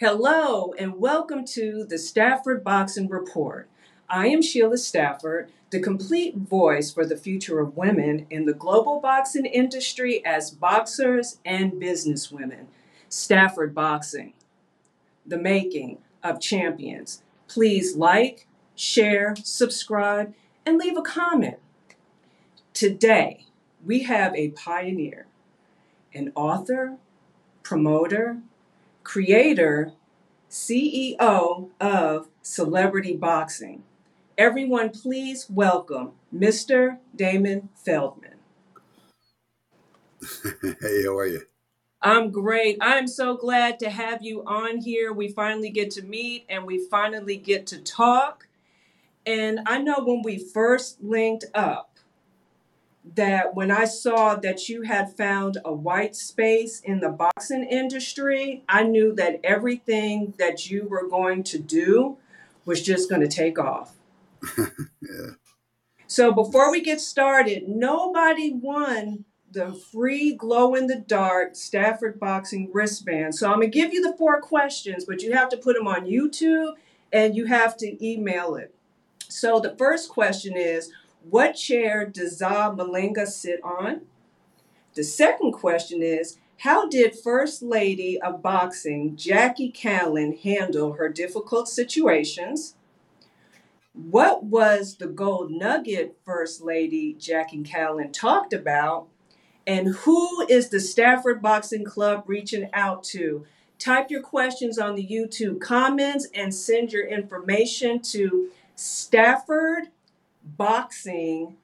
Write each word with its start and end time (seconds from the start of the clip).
Hello, 0.00 0.72
and 0.78 0.98
welcome 0.98 1.44
to 1.44 1.84
the 1.84 1.98
Stafford 1.98 2.64
Boxing 2.64 3.06
Report. 3.06 3.68
I 4.08 4.28
am 4.28 4.40
Sheila 4.40 4.78
Stafford, 4.78 5.52
the 5.68 5.78
complete 5.78 6.36
voice 6.36 6.90
for 6.90 7.04
the 7.04 7.18
future 7.18 7.60
of 7.60 7.76
women 7.76 8.26
in 8.30 8.46
the 8.46 8.54
global 8.54 8.98
boxing 8.98 9.44
industry 9.44 10.24
as 10.24 10.52
boxers 10.52 11.38
and 11.44 11.72
businesswomen. 11.72 12.68
Stafford 13.10 13.74
Boxing, 13.74 14.32
the 15.26 15.36
making 15.36 15.98
of 16.24 16.40
champions. 16.40 17.22
Please 17.46 17.94
like, 17.94 18.46
share, 18.74 19.34
subscribe, 19.36 20.32
and 20.64 20.78
leave 20.78 20.96
a 20.96 21.02
comment. 21.02 21.58
Today, 22.72 23.44
we 23.84 24.04
have 24.04 24.34
a 24.34 24.48
pioneer, 24.52 25.26
an 26.14 26.32
author, 26.34 26.96
promoter, 27.62 28.38
creator, 29.10 29.92
CEO 30.48 31.68
of 31.80 32.28
Celebrity 32.42 33.16
Boxing. 33.16 33.82
Everyone, 34.38 34.90
please 34.90 35.50
welcome 35.50 36.12
Mr. 36.32 36.98
Damon 37.16 37.70
Feldman. 37.74 38.36
hey, 40.62 41.02
how 41.02 41.16
are 41.16 41.26
you? 41.26 41.42
I'm 42.00 42.30
great. 42.30 42.78
I'm 42.80 43.08
so 43.08 43.36
glad 43.36 43.80
to 43.80 43.90
have 43.90 44.22
you 44.22 44.44
on 44.46 44.80
here. 44.80 45.12
We 45.12 45.26
finally 45.32 45.70
get 45.70 45.90
to 45.92 46.02
meet 46.02 46.46
and 46.48 46.64
we 46.64 46.86
finally 46.86 47.36
get 47.36 47.66
to 47.66 47.80
talk. 47.80 48.46
And 49.26 49.58
I 49.66 49.78
know 49.78 50.04
when 50.04 50.22
we 50.22 50.38
first 50.38 51.02
linked 51.02 51.46
up, 51.52 51.89
that 53.14 53.54
when 53.54 53.70
I 53.70 53.84
saw 53.86 54.36
that 54.36 54.68
you 54.68 54.82
had 54.82 55.16
found 55.16 55.58
a 55.64 55.72
white 55.72 56.14
space 56.14 56.80
in 56.80 57.00
the 57.00 57.08
boxing 57.08 57.64
industry, 57.64 58.62
I 58.68 58.82
knew 58.82 59.14
that 59.14 59.40
everything 59.42 60.34
that 60.38 60.70
you 60.70 60.86
were 60.86 61.08
going 61.08 61.42
to 61.44 61.58
do 61.58 62.18
was 62.64 62.82
just 62.82 63.08
going 63.08 63.22
to 63.22 63.28
take 63.28 63.58
off. 63.58 63.94
yeah. 64.58 65.30
So 66.06 66.32
before 66.32 66.70
we 66.70 66.82
get 66.82 67.00
started, 67.00 67.68
nobody 67.68 68.52
won 68.52 69.24
the 69.50 69.72
free 69.72 70.34
glow 70.34 70.74
in 70.74 70.86
the 70.86 70.96
dark 70.98 71.56
Stafford 71.56 72.20
boxing 72.20 72.70
wristband. 72.72 73.34
So 73.34 73.48
I'm 73.48 73.58
going 73.58 73.70
to 73.70 73.78
give 73.78 73.92
you 73.92 74.02
the 74.02 74.16
four 74.16 74.40
questions, 74.40 75.04
but 75.04 75.22
you 75.22 75.32
have 75.32 75.48
to 75.50 75.56
put 75.56 75.76
them 75.76 75.88
on 75.88 76.06
YouTube 76.06 76.74
and 77.12 77.34
you 77.34 77.46
have 77.46 77.76
to 77.78 78.04
email 78.06 78.54
it. 78.54 78.74
So 79.28 79.60
the 79.60 79.76
first 79.76 80.08
question 80.08 80.56
is 80.56 80.92
what 81.28 81.52
chair 81.52 82.06
does 82.06 82.38
Za 82.38 82.74
Malinga 82.76 83.26
sit 83.26 83.62
on? 83.62 84.02
The 84.94 85.04
second 85.04 85.52
question 85.52 86.02
is 86.02 86.38
How 86.58 86.88
did 86.88 87.18
First 87.18 87.62
Lady 87.62 88.20
of 88.20 88.42
Boxing 88.42 89.16
Jackie 89.16 89.70
Kallen 89.72 90.40
handle 90.40 90.94
her 90.94 91.08
difficult 91.08 91.68
situations? 91.68 92.74
What 93.92 94.44
was 94.44 94.96
the 94.96 95.06
gold 95.06 95.50
nugget 95.50 96.16
First 96.24 96.62
Lady 96.62 97.14
Jackie 97.14 97.62
Kallen 97.62 98.12
talked 98.12 98.52
about? 98.52 99.08
And 99.66 99.88
who 99.88 100.46
is 100.48 100.70
the 100.70 100.80
Stafford 100.80 101.42
Boxing 101.42 101.84
Club 101.84 102.24
reaching 102.26 102.70
out 102.72 103.04
to? 103.04 103.46
Type 103.78 104.10
your 104.10 104.22
questions 104.22 104.78
on 104.78 104.94
the 104.94 105.06
YouTube 105.06 105.60
comments 105.60 106.28
and 106.34 106.54
send 106.54 106.92
your 106.92 107.06
information 107.06 108.00
to 108.02 108.50
Stafford 108.74 109.88
boxing 110.44 111.56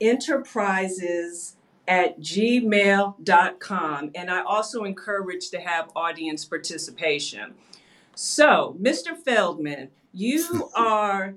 enterprises 0.00 1.56
at 1.86 2.20
gmail.com. 2.20 4.10
And 4.14 4.30
I 4.30 4.42
also 4.42 4.84
encourage 4.84 5.50
to 5.50 5.60
have 5.60 5.90
audience 5.94 6.44
participation. 6.44 7.54
So, 8.14 8.76
Mr. 8.80 9.16
Feldman, 9.16 9.90
you 10.12 10.70
are 10.76 11.34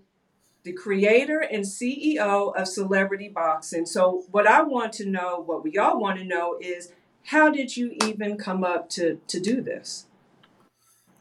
the 0.64 0.74
creator 0.74 1.40
and 1.40 1.64
CEO 1.64 2.56
of 2.56 2.68
Celebrity 2.68 3.30
Boxing. 3.30 3.86
So, 3.86 4.26
what 4.32 4.48
I 4.48 4.62
want 4.64 4.94
to 4.94 5.06
know, 5.06 5.40
what 5.40 5.64
we 5.64 5.78
all 5.78 6.00
want 6.00 6.20
to 6.20 6.26
know 6.26 6.58
is 6.60 6.92
how 7.26 7.50
did 7.50 7.76
you 7.76 7.96
even 8.06 8.38
come 8.38 8.64
up 8.64 8.90
to, 8.92 9.20
to 9.28 9.40
do 9.40 9.62
this? 9.62 10.06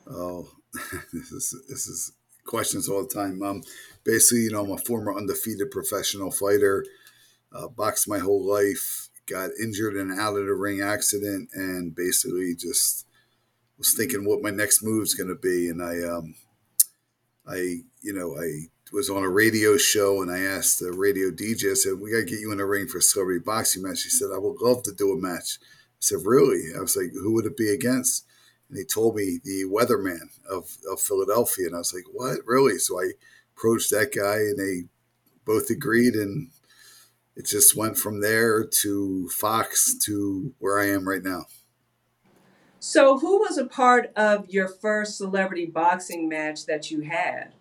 Oh, 0.09 0.49
this 1.13 1.33
is, 1.33 1.55
this 1.69 1.87
is 1.87 2.13
questions 2.47 2.89
all 2.89 3.03
the 3.03 3.15
time. 3.15 3.43
Um, 3.43 3.63
basically, 4.05 4.45
you 4.45 4.51
know, 4.51 4.65
I'm 4.65 4.71
a 4.71 4.79
former 4.79 5.15
undefeated 5.17 5.71
professional 5.71 6.31
fighter, 6.31 6.85
uh, 7.53 7.69
boxed 7.69 8.09
my 8.09 8.19
whole 8.19 8.45
life, 8.45 9.09
got 9.27 9.51
injured 9.63 9.97
in 9.97 10.11
an 10.11 10.19
out 10.19 10.37
of 10.37 10.47
the 10.47 10.55
ring 10.55 10.81
accident, 10.81 11.51
and 11.55 11.95
basically 11.95 12.55
just 12.55 13.07
was 13.79 13.95
thinking 13.95 14.25
what 14.25 14.43
my 14.43 14.51
next 14.51 14.83
move 14.83 15.03
is 15.03 15.15
going 15.15 15.29
to 15.29 15.35
be. 15.35 15.69
And 15.69 15.83
I, 15.83 16.09
um, 16.09 16.35
I, 17.47 17.81
you 18.01 18.13
know, 18.13 18.37
I 18.37 18.69
was 18.93 19.11
on 19.11 19.23
a 19.23 19.29
radio 19.29 19.77
show 19.77 20.23
and 20.23 20.31
I 20.31 20.41
asked 20.41 20.79
the 20.79 20.93
radio 20.93 21.31
DJ, 21.31 21.73
I 21.73 21.75
said, 21.75 21.95
We 22.01 22.13
got 22.13 22.19
to 22.19 22.25
get 22.25 22.41
you 22.41 22.53
in 22.53 22.59
the 22.59 22.65
ring 22.65 22.87
for 22.87 22.99
a 22.99 23.03
celebrity 23.03 23.43
boxing 23.45 23.83
match. 23.83 24.03
He 24.03 24.11
said, 24.11 24.29
I 24.35 24.39
would 24.39 24.61
love 24.61 24.83
to 24.85 24.93
do 24.93 25.13
a 25.13 25.21
match. 25.21 25.59
I 25.61 26.01
said, 26.01 26.19
Really? 26.25 26.71
I 26.77 26.81
was 26.81 26.97
like, 26.97 27.13
Who 27.13 27.35
would 27.35 27.47
it 27.47 27.57
be 27.57 27.71
against? 27.71 28.25
And 28.69 28.79
he 28.79 28.85
told 28.85 29.15
me 29.17 29.39
the 29.45 29.65
weatherman 29.65 30.29
of, 30.51 30.77
of 30.91 31.01
Philadelphia. 31.01 31.67
And 31.67 31.75
I 31.75 31.79
was 31.79 31.95
like, 31.95 32.05
What? 32.13 32.39
Really? 32.47 32.79
So 32.79 33.01
I 33.01 33.13
approached 33.57 33.91
that 33.91 34.13
guy 34.15 34.37
and 34.37 34.59
they 34.59 34.89
both 35.45 35.71
agreed 35.71 36.15
and 36.15 36.51
it 37.37 37.47
just 37.47 37.77
went 37.77 37.99
from 37.99 38.21
there 38.21 38.65
to 38.65 39.29
Fox 39.29 39.95
to 40.05 40.55
where 40.59 40.81
I 40.81 40.89
am 40.89 41.07
right 41.07 41.23
now. 41.23 41.47
So, 42.79 43.19
who 43.19 43.39
was 43.39 43.59
a 43.59 43.67
part 43.67 44.13
of 44.17 44.49
your 44.49 44.69
first 44.69 45.19
celebrity 45.19 45.67
boxing 45.67 46.29
match 46.29 46.67
that 46.67 46.91
you 46.91 47.03
had? 47.03 47.53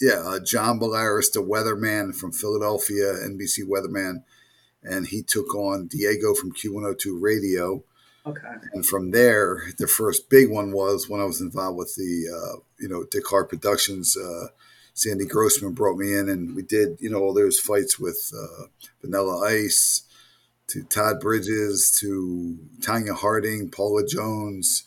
Yeah, 0.00 0.22
uh, 0.24 0.40
John 0.40 0.78
Bolaris, 0.78 1.30
the 1.32 1.42
weatherman 1.42 2.14
from 2.14 2.32
Philadelphia, 2.32 3.14
NBC 3.14 3.64
weatherman, 3.68 4.24
and 4.82 5.08
he 5.08 5.22
took 5.22 5.54
on 5.54 5.86
Diego 5.86 6.34
from 6.34 6.52
Q102 6.52 7.18
Radio. 7.20 7.84
Okay. 8.30 8.54
And 8.72 8.84
from 8.84 9.10
there, 9.10 9.62
the 9.78 9.86
first 9.86 10.28
big 10.28 10.50
one 10.50 10.72
was 10.72 11.08
when 11.08 11.20
I 11.20 11.24
was 11.24 11.40
involved 11.40 11.78
with 11.78 11.94
the, 11.96 12.26
uh, 12.28 12.60
you 12.78 12.88
know, 12.88 13.04
Dick 13.10 13.26
Hart 13.28 13.48
Productions. 13.48 14.16
Uh, 14.16 14.48
Sandy 14.94 15.26
Grossman 15.26 15.74
brought 15.74 15.96
me 15.96 16.12
in, 16.12 16.28
and 16.28 16.56
we 16.56 16.62
did, 16.62 16.98
you 17.00 17.08
know, 17.08 17.20
all 17.20 17.32
those 17.32 17.58
fights 17.58 18.00
with 18.00 18.32
uh, 18.36 18.64
Vanilla 19.00 19.46
Ice, 19.46 20.02
to 20.68 20.82
Todd 20.82 21.20
Bridges, 21.20 21.96
to 22.00 22.58
Tonya 22.80 23.14
Harding, 23.14 23.70
Paula 23.70 24.06
Jones, 24.06 24.84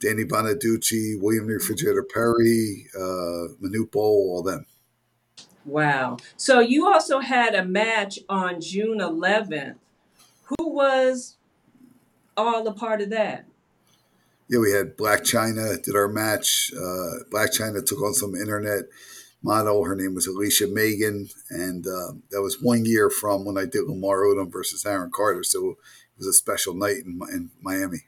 Danny 0.00 0.24
Bonaducci, 0.24 1.20
William 1.20 1.46
Refrigerator 1.46 2.02
Perry, 2.02 2.86
uh, 2.96 3.52
Manute 3.60 3.90
Bol, 3.90 4.30
all 4.32 4.42
them. 4.42 4.66
Wow. 5.66 6.16
So 6.36 6.60
you 6.60 6.90
also 6.90 7.18
had 7.20 7.54
a 7.54 7.64
match 7.64 8.18
on 8.28 8.60
June 8.60 8.98
11th. 8.98 9.76
Who 10.44 10.68
was 10.68 11.36
all 12.46 12.66
a 12.66 12.72
part 12.72 13.00
of 13.00 13.10
that? 13.10 13.46
Yeah, 14.48 14.58
we 14.58 14.72
had 14.72 14.96
Blac 14.96 15.20
Chyna 15.20 15.82
did 15.82 15.94
our 15.94 16.08
match. 16.08 16.72
Uh, 16.74 17.22
Blac 17.32 17.56
Chyna 17.56 17.84
took 17.84 18.02
on 18.02 18.14
some 18.14 18.34
internet 18.34 18.84
model. 19.42 19.84
Her 19.84 19.94
name 19.94 20.14
was 20.14 20.26
Alicia 20.26 20.66
Megan, 20.66 21.28
and 21.50 21.86
uh, 21.86 22.14
that 22.30 22.42
was 22.42 22.60
one 22.60 22.84
year 22.84 23.10
from 23.10 23.44
when 23.44 23.56
I 23.56 23.64
did 23.64 23.86
Lamar 23.86 24.22
Odom 24.22 24.50
versus 24.50 24.84
Aaron 24.84 25.10
Carter. 25.14 25.44
So 25.44 25.70
it 25.70 25.76
was 26.18 26.26
a 26.26 26.32
special 26.32 26.74
night 26.74 26.96
in, 27.04 27.20
in 27.32 27.50
Miami. 27.60 28.06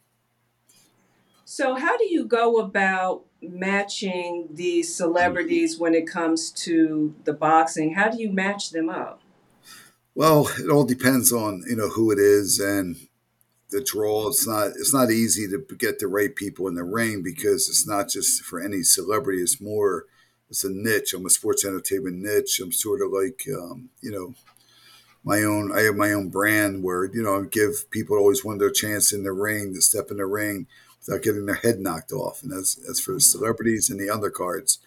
So, 1.45 1.75
how 1.75 1.97
do 1.97 2.07
you 2.07 2.25
go 2.25 2.59
about 2.59 3.25
matching 3.43 4.49
these 4.51 4.95
celebrities 4.95 5.79
when 5.79 5.95
it 5.95 6.07
comes 6.07 6.51
to 6.51 7.15
the 7.25 7.35
boxing? 7.35 7.95
How 7.95 8.09
do 8.09 8.19
you 8.21 8.33
match 8.33 8.71
them 8.71 8.89
up? 8.89 9.21
Well, 10.15 10.49
it 10.59 10.71
all 10.71 10.85
depends 10.85 11.33
on 11.33 11.63
you 11.69 11.77
know 11.77 11.89
who 11.89 12.11
it 12.11 12.19
is 12.19 12.59
and 12.59 12.97
the 13.73 13.83
draw. 13.83 14.29
It's 14.29 14.47
not 14.47 14.69
it's 14.69 14.95
not 14.95 15.11
easy 15.11 15.49
to 15.49 15.59
get 15.77 15.99
the 15.99 16.07
right 16.07 16.35
people 16.35 16.69
in 16.69 16.75
the 16.75 16.85
ring 16.85 17.23
because 17.23 17.69
it's 17.69 17.87
not 17.87 18.09
just 18.09 18.43
for 18.43 18.61
any 18.61 18.83
celebrity. 18.83 19.43
It's 19.43 19.61
more 19.61 20.07
it's 20.53 20.65
a 20.65 20.71
niche. 20.71 21.15
I'm 21.15 21.25
a 21.25 21.31
sports 21.31 21.65
entertainment 21.65 22.17
niche. 22.17 22.61
I'm 22.61 22.73
sort 22.73 23.01
of 23.01 23.11
like, 23.11 23.47
um, 23.59 23.89
you 24.03 24.13
know, 24.13 24.35
my 25.25 25.43
own. 25.43 25.73
I 25.73 25.81
have 25.83 25.97
my 25.97 26.13
own 26.13 26.29
brand 26.29 26.83
where 26.85 27.07
you 27.07 27.23
know 27.23 27.41
I 27.41 27.47
give 27.47 27.91
people 27.91 28.17
always 28.19 28.45
want 28.45 28.59
their 28.59 28.71
chance 28.71 29.13
in 29.13 29.25
the 29.25 29.33
ring 29.33 29.73
to 29.73 29.81
step 29.81 30.11
in 30.11 30.19
the 30.19 30.27
ring 30.27 30.67
without 30.99 31.23
getting 31.23 31.47
their 31.47 31.55
head 31.55 31.81
knocked 31.81 32.13
off, 32.13 32.43
and 32.43 32.53
that's 32.53 32.75
that's 32.75 33.01
for 33.01 33.13
the 33.13 33.21
celebrities 33.21 33.89
and 33.89 33.99
the 33.99 34.09
undercards. 34.09 34.79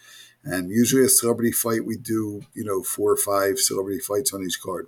And 0.43 0.69
usually 0.69 1.03
a 1.03 1.09
celebrity 1.09 1.51
fight, 1.51 1.83
we 1.83 1.97
do 1.97 2.43
you 2.53 2.63
know 2.63 2.83
four 2.83 3.11
or 3.11 3.17
five 3.17 3.57
celebrity 3.57 3.99
fights 3.99 4.33
on 4.33 4.43
each 4.43 4.61
card. 4.61 4.87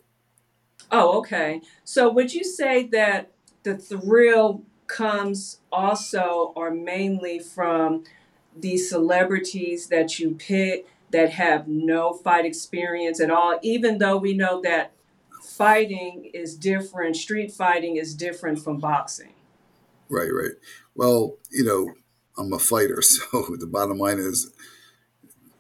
Oh, 0.92 1.18
okay. 1.20 1.62
So 1.84 2.12
would 2.12 2.34
you 2.34 2.44
say 2.44 2.86
that 2.88 3.32
the 3.68 3.78
thrill 3.78 4.64
comes 4.88 5.60
also 5.74 6.54
or 6.56 6.72
mainly 6.72 7.38
from 7.38 8.06
the 8.56 8.78
celebrities 8.78 9.88
that 9.88 10.20
you 10.20 10.36
pick 10.36 10.88
that 11.12 11.32
have 11.32 11.68
no 11.68 12.14
fight 12.14 12.46
experience 12.46 13.20
at 13.20 13.30
all, 13.30 13.60
even 13.62 13.98
though 13.98 14.16
we 14.16 14.34
know 14.34 14.62
that 14.62 14.94
fighting 15.44 16.32
is 16.34 16.56
different, 16.56 17.18
street 17.18 17.52
fighting 17.52 17.98
is 17.98 18.16
different 18.16 18.60
from 18.60 18.78
boxing. 18.78 19.34
Right, 20.10 20.32
right. 20.32 20.56
Well, 20.96 21.36
you 21.52 21.66
know, 21.66 21.94
I'm 22.38 22.54
a 22.54 22.60
fighter. 22.60 23.02
So 23.02 23.58
the 23.60 23.68
bottom 23.68 23.98
line 23.98 24.20
is 24.20 24.50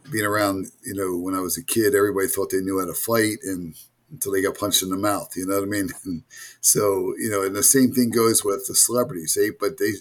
being 0.09 0.25
around, 0.25 0.67
you 0.85 0.93
know, 0.93 1.17
when 1.17 1.35
I 1.35 1.41
was 1.41 1.57
a 1.57 1.63
kid, 1.63 1.93
everybody 1.93 2.27
thought 2.27 2.51
they 2.51 2.61
knew 2.61 2.79
how 2.79 2.85
to 2.85 2.93
fight 2.93 3.39
and 3.43 3.75
until 4.11 4.31
they 4.31 4.41
got 4.41 4.57
punched 4.57 4.83
in 4.83 4.89
the 4.89 4.97
mouth, 4.97 5.33
you 5.35 5.45
know 5.45 5.55
what 5.55 5.63
I 5.63 5.67
mean? 5.67 5.89
And 6.05 6.23
so, 6.61 7.13
you 7.17 7.29
know, 7.29 7.43
and 7.43 7.55
the 7.55 7.63
same 7.63 7.91
thing 7.91 8.09
goes 8.09 8.43
with 8.43 8.67
the 8.67 8.75
celebrities, 8.75 9.37
eh? 9.39 9.49
But 9.59 9.77
they, 9.77 9.91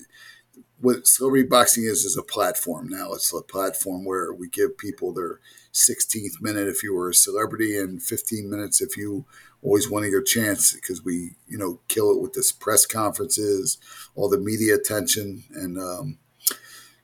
what 0.80 1.06
celebrity 1.06 1.48
boxing 1.48 1.84
is, 1.84 2.04
is 2.04 2.16
a 2.16 2.22
platform 2.22 2.88
now. 2.88 3.12
It's 3.12 3.32
a 3.32 3.42
platform 3.42 4.04
where 4.04 4.32
we 4.32 4.48
give 4.48 4.78
people 4.78 5.12
their 5.12 5.40
16th 5.72 6.40
minute 6.40 6.68
if 6.68 6.82
you 6.82 6.94
were 6.94 7.10
a 7.10 7.14
celebrity 7.14 7.78
and 7.78 8.02
15 8.02 8.48
minutes 8.48 8.80
if 8.80 8.96
you 8.96 9.26
always 9.62 9.90
wanted 9.90 10.10
your 10.10 10.22
chance 10.22 10.72
because 10.72 11.04
we, 11.04 11.36
you 11.48 11.58
know, 11.58 11.80
kill 11.88 12.10
it 12.10 12.20
with 12.20 12.34
this 12.34 12.52
press 12.52 12.86
conferences, 12.86 13.78
all 14.14 14.28
the 14.28 14.38
media 14.38 14.74
attention. 14.74 15.44
And 15.54 15.78
um, 15.78 16.18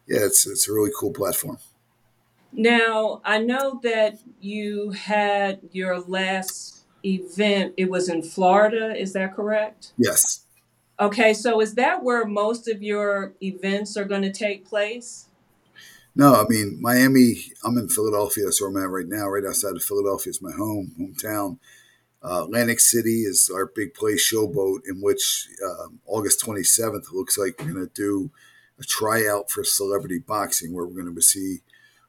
yeah, 0.07 0.21
it's, 0.21 0.47
it's 0.47 0.69
a 0.69 0.73
really 0.73 0.93
cool 0.99 1.13
platform. 1.13 1.59
Now, 2.53 3.23
I 3.25 3.39
know 3.39 3.81
that 3.83 4.19
you 4.39 4.91
had 4.91 5.61
your 5.73 6.01
last 6.01 6.82
event, 7.05 7.75
it 7.77 7.91
was 7.91 8.09
in 8.09 8.23
Florida, 8.23 8.95
is 8.95 9.13
that 9.13 9.35
correct? 9.35 9.93
Yes. 9.97 10.45
Okay, 11.01 11.35
so 11.35 11.61
is 11.61 11.75
that 11.75 12.03
where 12.03 12.25
most 12.27 12.69
of 12.69 12.83
your 12.83 13.35
events 13.43 13.97
are 13.97 14.05
going 14.05 14.23
to 14.23 14.33
take 14.33 14.67
place? 14.67 15.27
No, 16.15 16.35
I 16.35 16.45
mean 16.49 16.79
Miami. 16.81 17.37
I'm 17.65 17.79
in 17.79 17.89
Philadelphia, 17.89 18.45
that's 18.45 18.61
where 18.61 18.71
I'm 18.71 18.77
at 18.77 18.91
right 18.91 19.09
now. 19.09 19.29
Right 19.29 19.45
outside 19.45 19.75
of 19.75 19.83
Philadelphia 19.83 20.31
is 20.31 20.43
my 20.43 20.53
home 20.53 20.93
hometown. 21.01 21.59
Uh, 22.23 22.45
Atlantic 22.45 22.79
City 22.79 23.23
is 23.23 23.51
our 23.53 23.67
big 23.67 23.95
place, 23.95 24.31
Showboat, 24.31 24.83
in 24.87 25.01
which 25.01 25.49
uh, 25.65 25.89
August 26.07 26.45
27th 26.45 27.13
looks 27.13 27.37
like 27.37 27.59
we're 27.59 27.73
going 27.73 27.89
to 27.89 27.93
do 27.93 28.31
a 28.79 28.85
tryout 28.85 29.51
for 29.51 29.65
celebrity 29.65 30.21
boxing, 30.21 30.73
where 30.73 30.87
we're 30.87 31.03
going 31.03 31.13
to 31.13 31.23
see 31.23 31.63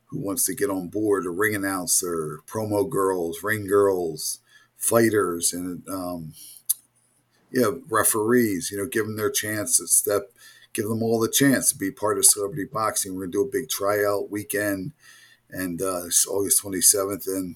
who 0.05 0.19
wants 0.19 0.45
to 0.45 0.53
get 0.53 0.69
on 0.69 0.89
board, 0.89 1.25
a 1.25 1.31
ring 1.31 1.55
announcer, 1.55 2.41
promo 2.45 2.87
girls, 2.87 3.41
ring 3.41 3.65
girls, 3.65 4.39
fighters, 4.83 5.53
and 5.53 5.87
um, 5.87 6.33
yeah, 7.51 7.71
referees. 7.89 8.69
You 8.71 8.79
know, 8.79 8.85
give 8.85 9.05
them 9.05 9.15
their 9.15 9.31
chance 9.31 9.77
to 9.77 9.87
step, 9.87 10.31
give 10.73 10.87
them 10.87 11.01
all 11.01 11.19
the 11.19 11.31
chance 11.31 11.71
to 11.71 11.77
be 11.77 11.91
part 11.91 12.17
of 12.17 12.25
celebrity 12.25 12.65
boxing. 12.71 13.15
We're 13.15 13.27
gonna 13.27 13.31
do 13.31 13.43
a 13.43 13.51
big 13.51 13.69
tryout 13.69 14.29
weekend, 14.29 14.91
and 15.49 15.81
uh, 15.81 16.05
it's 16.05 16.27
August 16.27 16.61
twenty 16.61 16.81
seventh, 16.81 17.27
and 17.27 17.55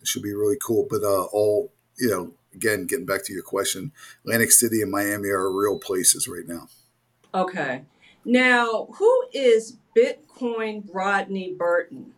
it 0.00 0.06
should 0.06 0.22
be 0.22 0.34
really 0.34 0.58
cool. 0.62 0.86
But 0.88 1.02
uh, 1.02 1.24
all 1.32 1.72
you 1.98 2.10
know, 2.10 2.32
again, 2.54 2.86
getting 2.86 3.06
back 3.06 3.24
to 3.24 3.32
your 3.32 3.42
question, 3.42 3.92
Atlantic 4.24 4.52
City 4.52 4.82
and 4.82 4.90
Miami 4.90 5.30
are 5.30 5.50
real 5.50 5.78
places 5.78 6.28
right 6.28 6.46
now. 6.46 6.68
Okay. 7.34 7.82
Now, 8.24 8.88
who 8.94 9.24
is 9.32 9.76
Bitcoin 9.96 10.88
Rodney 10.92 11.54
Burton? 11.56 12.12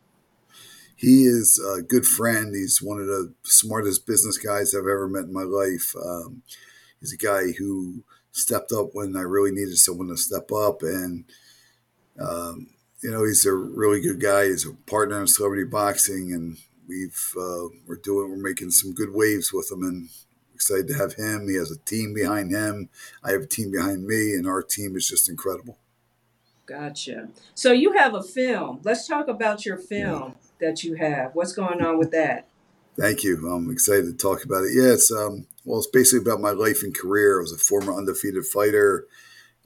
He 0.99 1.27
is 1.27 1.61
a 1.61 1.81
good 1.81 2.05
friend. 2.05 2.53
He's 2.53 2.83
one 2.83 2.99
of 2.99 3.07
the 3.07 3.33
smartest 3.45 4.05
business 4.05 4.37
guys 4.37 4.75
I've 4.75 4.81
ever 4.81 5.07
met 5.07 5.27
in 5.27 5.33
my 5.33 5.45
life. 5.45 5.95
Um, 5.95 6.43
he's 6.99 7.13
a 7.13 7.17
guy 7.17 7.53
who 7.53 8.03
stepped 8.33 8.73
up 8.73 8.89
when 8.95 9.17
I 9.17 9.21
really 9.21 9.53
needed 9.53 9.79
someone 9.79 10.09
to 10.09 10.17
step 10.17 10.51
up, 10.51 10.83
and 10.83 11.25
um, 12.21 12.71
you 13.01 13.13
know 13.13 13.23
he's 13.23 13.47
a 13.47 13.55
really 13.55 14.01
good 14.01 14.21
guy. 14.21 14.47
He's 14.47 14.67
a 14.67 14.73
partner 14.91 15.21
in 15.21 15.29
celebrity 15.29 15.63
boxing, 15.63 16.33
and 16.33 16.59
we've 16.89 17.33
uh, 17.41 17.69
we're 17.87 18.01
doing 18.03 18.31
we're 18.31 18.37
making 18.37 18.73
some 18.73 18.93
good 18.93 19.15
waves 19.15 19.53
with 19.53 19.71
him, 19.71 19.85
and 19.85 20.09
excited 20.53 20.89
to 20.89 20.95
have 20.95 21.15
him. 21.15 21.49
He 21.49 21.55
has 21.59 21.71
a 21.71 21.79
team 21.79 22.13
behind 22.13 22.51
him. 22.51 22.89
I 23.23 23.31
have 23.31 23.43
a 23.43 23.47
team 23.47 23.71
behind 23.71 24.05
me, 24.05 24.35
and 24.35 24.49
our 24.49 24.65
team 24.65 24.97
is 24.97 25.07
just 25.07 25.29
incredible. 25.29 25.79
Gotcha. 26.67 27.29
So 27.55 27.71
you 27.71 27.93
have 27.93 28.15
a 28.15 28.23
film. 28.23 28.81
Let's 28.83 29.07
talk 29.07 29.29
about 29.29 29.65
your 29.65 29.79
film. 29.79 30.35
Yeah 30.37 30.48
that 30.61 30.85
you 30.85 30.95
have. 30.95 31.35
What's 31.35 31.53
going 31.53 31.83
on 31.83 31.99
with 31.99 32.11
that? 32.13 32.49
Thank 32.99 33.23
you. 33.23 33.49
I'm 33.49 33.71
excited 33.71 34.07
to 34.07 34.13
talk 34.13 34.45
about 34.45 34.65
it. 34.65 34.73
Yeah, 34.75 34.93
it's 34.93 35.13
um, 35.13 35.47
well, 35.65 35.79
it's 35.79 35.87
basically 35.87 36.29
about 36.29 36.41
my 36.41 36.51
life 36.51 36.83
and 36.83 36.97
career. 36.97 37.39
I 37.39 37.43
was 37.43 37.53
a 37.53 37.59
former 37.59 37.93
undefeated 37.97 38.45
fighter. 38.45 39.07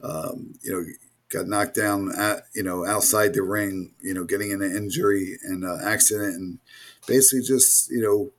Um, 0.03 0.53
you 0.61 0.71
know, 0.71 0.85
got 1.29 1.47
knocked 1.47 1.75
down 1.75 2.11
at 2.15 2.43
you 2.53 2.61
know 2.61 2.85
outside 2.85 3.33
the 3.33 3.41
ring. 3.41 3.93
You 4.01 4.13
know, 4.13 4.23
getting 4.23 4.51
in 4.51 4.61
an 4.61 4.75
injury 4.75 5.37
and 5.43 5.65
uh, 5.65 5.77
accident, 5.83 6.35
and 6.35 6.59
basically 7.07 7.41
just 7.41 7.89
you 7.89 8.01
know 8.01 8.31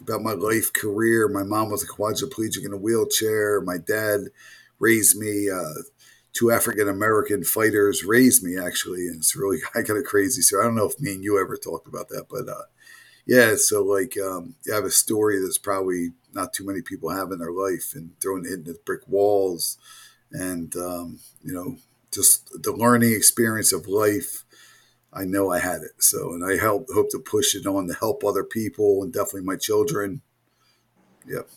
about 0.00 0.22
my 0.22 0.32
life 0.32 0.72
career. 0.72 1.28
My 1.28 1.42
mom 1.42 1.70
was 1.70 1.82
a 1.82 1.88
quadriplegic 1.88 2.64
in 2.64 2.72
a 2.72 2.76
wheelchair. 2.76 3.60
My 3.60 3.78
dad 3.78 4.20
raised 4.78 5.16
me. 5.16 5.50
Uh, 5.50 5.82
two 6.32 6.50
African 6.50 6.88
American 6.88 7.44
fighters 7.44 8.04
raised 8.04 8.42
me 8.42 8.58
actually, 8.58 9.06
and 9.08 9.16
it's 9.16 9.36
really 9.36 9.58
I 9.74 9.82
got 9.82 9.96
a 9.96 10.02
crazy 10.02 10.42
story. 10.42 10.62
I 10.62 10.66
don't 10.66 10.76
know 10.76 10.88
if 10.88 11.00
me 11.00 11.14
and 11.14 11.24
you 11.24 11.40
ever 11.40 11.56
talked 11.56 11.86
about 11.86 12.08
that, 12.08 12.26
but 12.28 12.48
uh, 12.48 12.64
yeah. 13.26 13.54
So 13.56 13.82
like, 13.82 14.16
um, 14.18 14.56
I 14.70 14.74
have 14.74 14.84
a 14.84 14.90
story 14.90 15.40
that's 15.40 15.58
probably 15.58 16.12
not 16.32 16.52
too 16.52 16.66
many 16.66 16.82
people 16.82 17.10
have 17.10 17.30
in 17.30 17.38
their 17.38 17.52
life, 17.52 17.92
and 17.94 18.18
throwing 18.20 18.46
it 18.46 18.52
into 18.52 18.78
brick 18.84 19.06
walls, 19.06 19.78
and 20.30 20.74
um, 20.76 21.20
you 21.44 21.52
know, 21.52 21.76
just 22.12 22.62
the 22.62 22.72
learning 22.72 23.12
experience 23.12 23.72
of 23.72 23.86
life. 23.86 24.44
I 25.14 25.24
know 25.24 25.52
I 25.52 25.58
had 25.58 25.82
it, 25.82 26.02
so 26.02 26.32
and 26.32 26.42
I 26.42 26.56
help 26.56 26.88
hope 26.94 27.10
to 27.10 27.18
push 27.18 27.54
it 27.54 27.66
on 27.66 27.86
to 27.88 27.94
help 27.94 28.24
other 28.24 28.44
people 28.44 29.02
and 29.02 29.12
definitely 29.12 29.42
my 29.42 29.56
children. 29.56 30.22
Yep. 31.26 31.48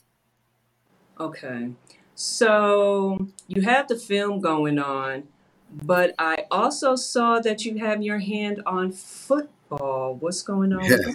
Okay. 1.19 1.72
So 2.15 3.27
you 3.47 3.62
have 3.63 3.89
the 3.89 3.97
film 3.97 4.39
going 4.39 4.79
on, 4.79 5.23
but 5.69 6.15
I 6.17 6.45
also 6.50 6.95
saw 6.95 7.39
that 7.41 7.65
you 7.65 7.77
have 7.79 8.01
your 8.01 8.19
hand 8.19 8.62
on 8.65 8.94
football. 8.94 10.15
What's 10.15 10.41
going 10.41 10.71
on? 10.71 10.85
Yeah. 10.85 11.13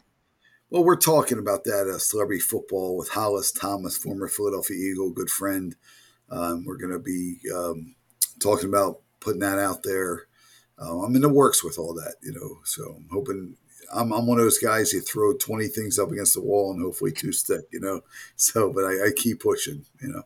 Well, 0.68 0.84
we're 0.84 0.96
talking 0.96 1.38
about 1.38 1.64
that 1.64 1.90
uh, 1.92 1.98
celebrity 1.98 2.40
football 2.40 2.96
with 2.96 3.08
Hollis 3.08 3.50
Thomas, 3.50 3.96
former 3.96 4.28
Philadelphia 4.28 4.76
Eagle, 4.76 5.10
good 5.10 5.30
friend. 5.30 5.74
Um, 6.30 6.64
we're 6.64 6.76
going 6.76 6.92
to 6.92 7.00
be 7.00 7.38
um, 7.52 7.96
talking 8.38 8.68
about 8.68 9.00
putting 9.18 9.40
that 9.40 9.58
out 9.58 9.82
there. 9.82 10.26
Uh, 10.80 11.00
I'm 11.02 11.16
in 11.16 11.22
the 11.22 11.28
works 11.28 11.64
with 11.64 11.78
all 11.78 11.94
that, 11.94 12.16
you 12.22 12.32
know. 12.32 12.60
So 12.64 12.94
I'm 12.98 13.08
hoping 13.10 13.56
I'm, 13.92 14.12
I'm 14.12 14.26
one 14.26 14.38
of 14.38 14.44
those 14.44 14.58
guys 14.58 14.92
you 14.92 15.00
throw 15.00 15.34
20 15.34 15.66
things 15.68 15.98
up 15.98 16.10
against 16.10 16.34
the 16.34 16.40
wall 16.40 16.72
and 16.72 16.80
hopefully 16.80 17.12
two 17.12 17.32
stick, 17.32 17.62
you 17.72 17.80
know. 17.80 18.02
So, 18.36 18.72
but 18.72 18.84
I, 18.84 19.08
I 19.08 19.10
keep 19.14 19.40
pushing, 19.40 19.84
you 20.00 20.08
know. 20.08 20.22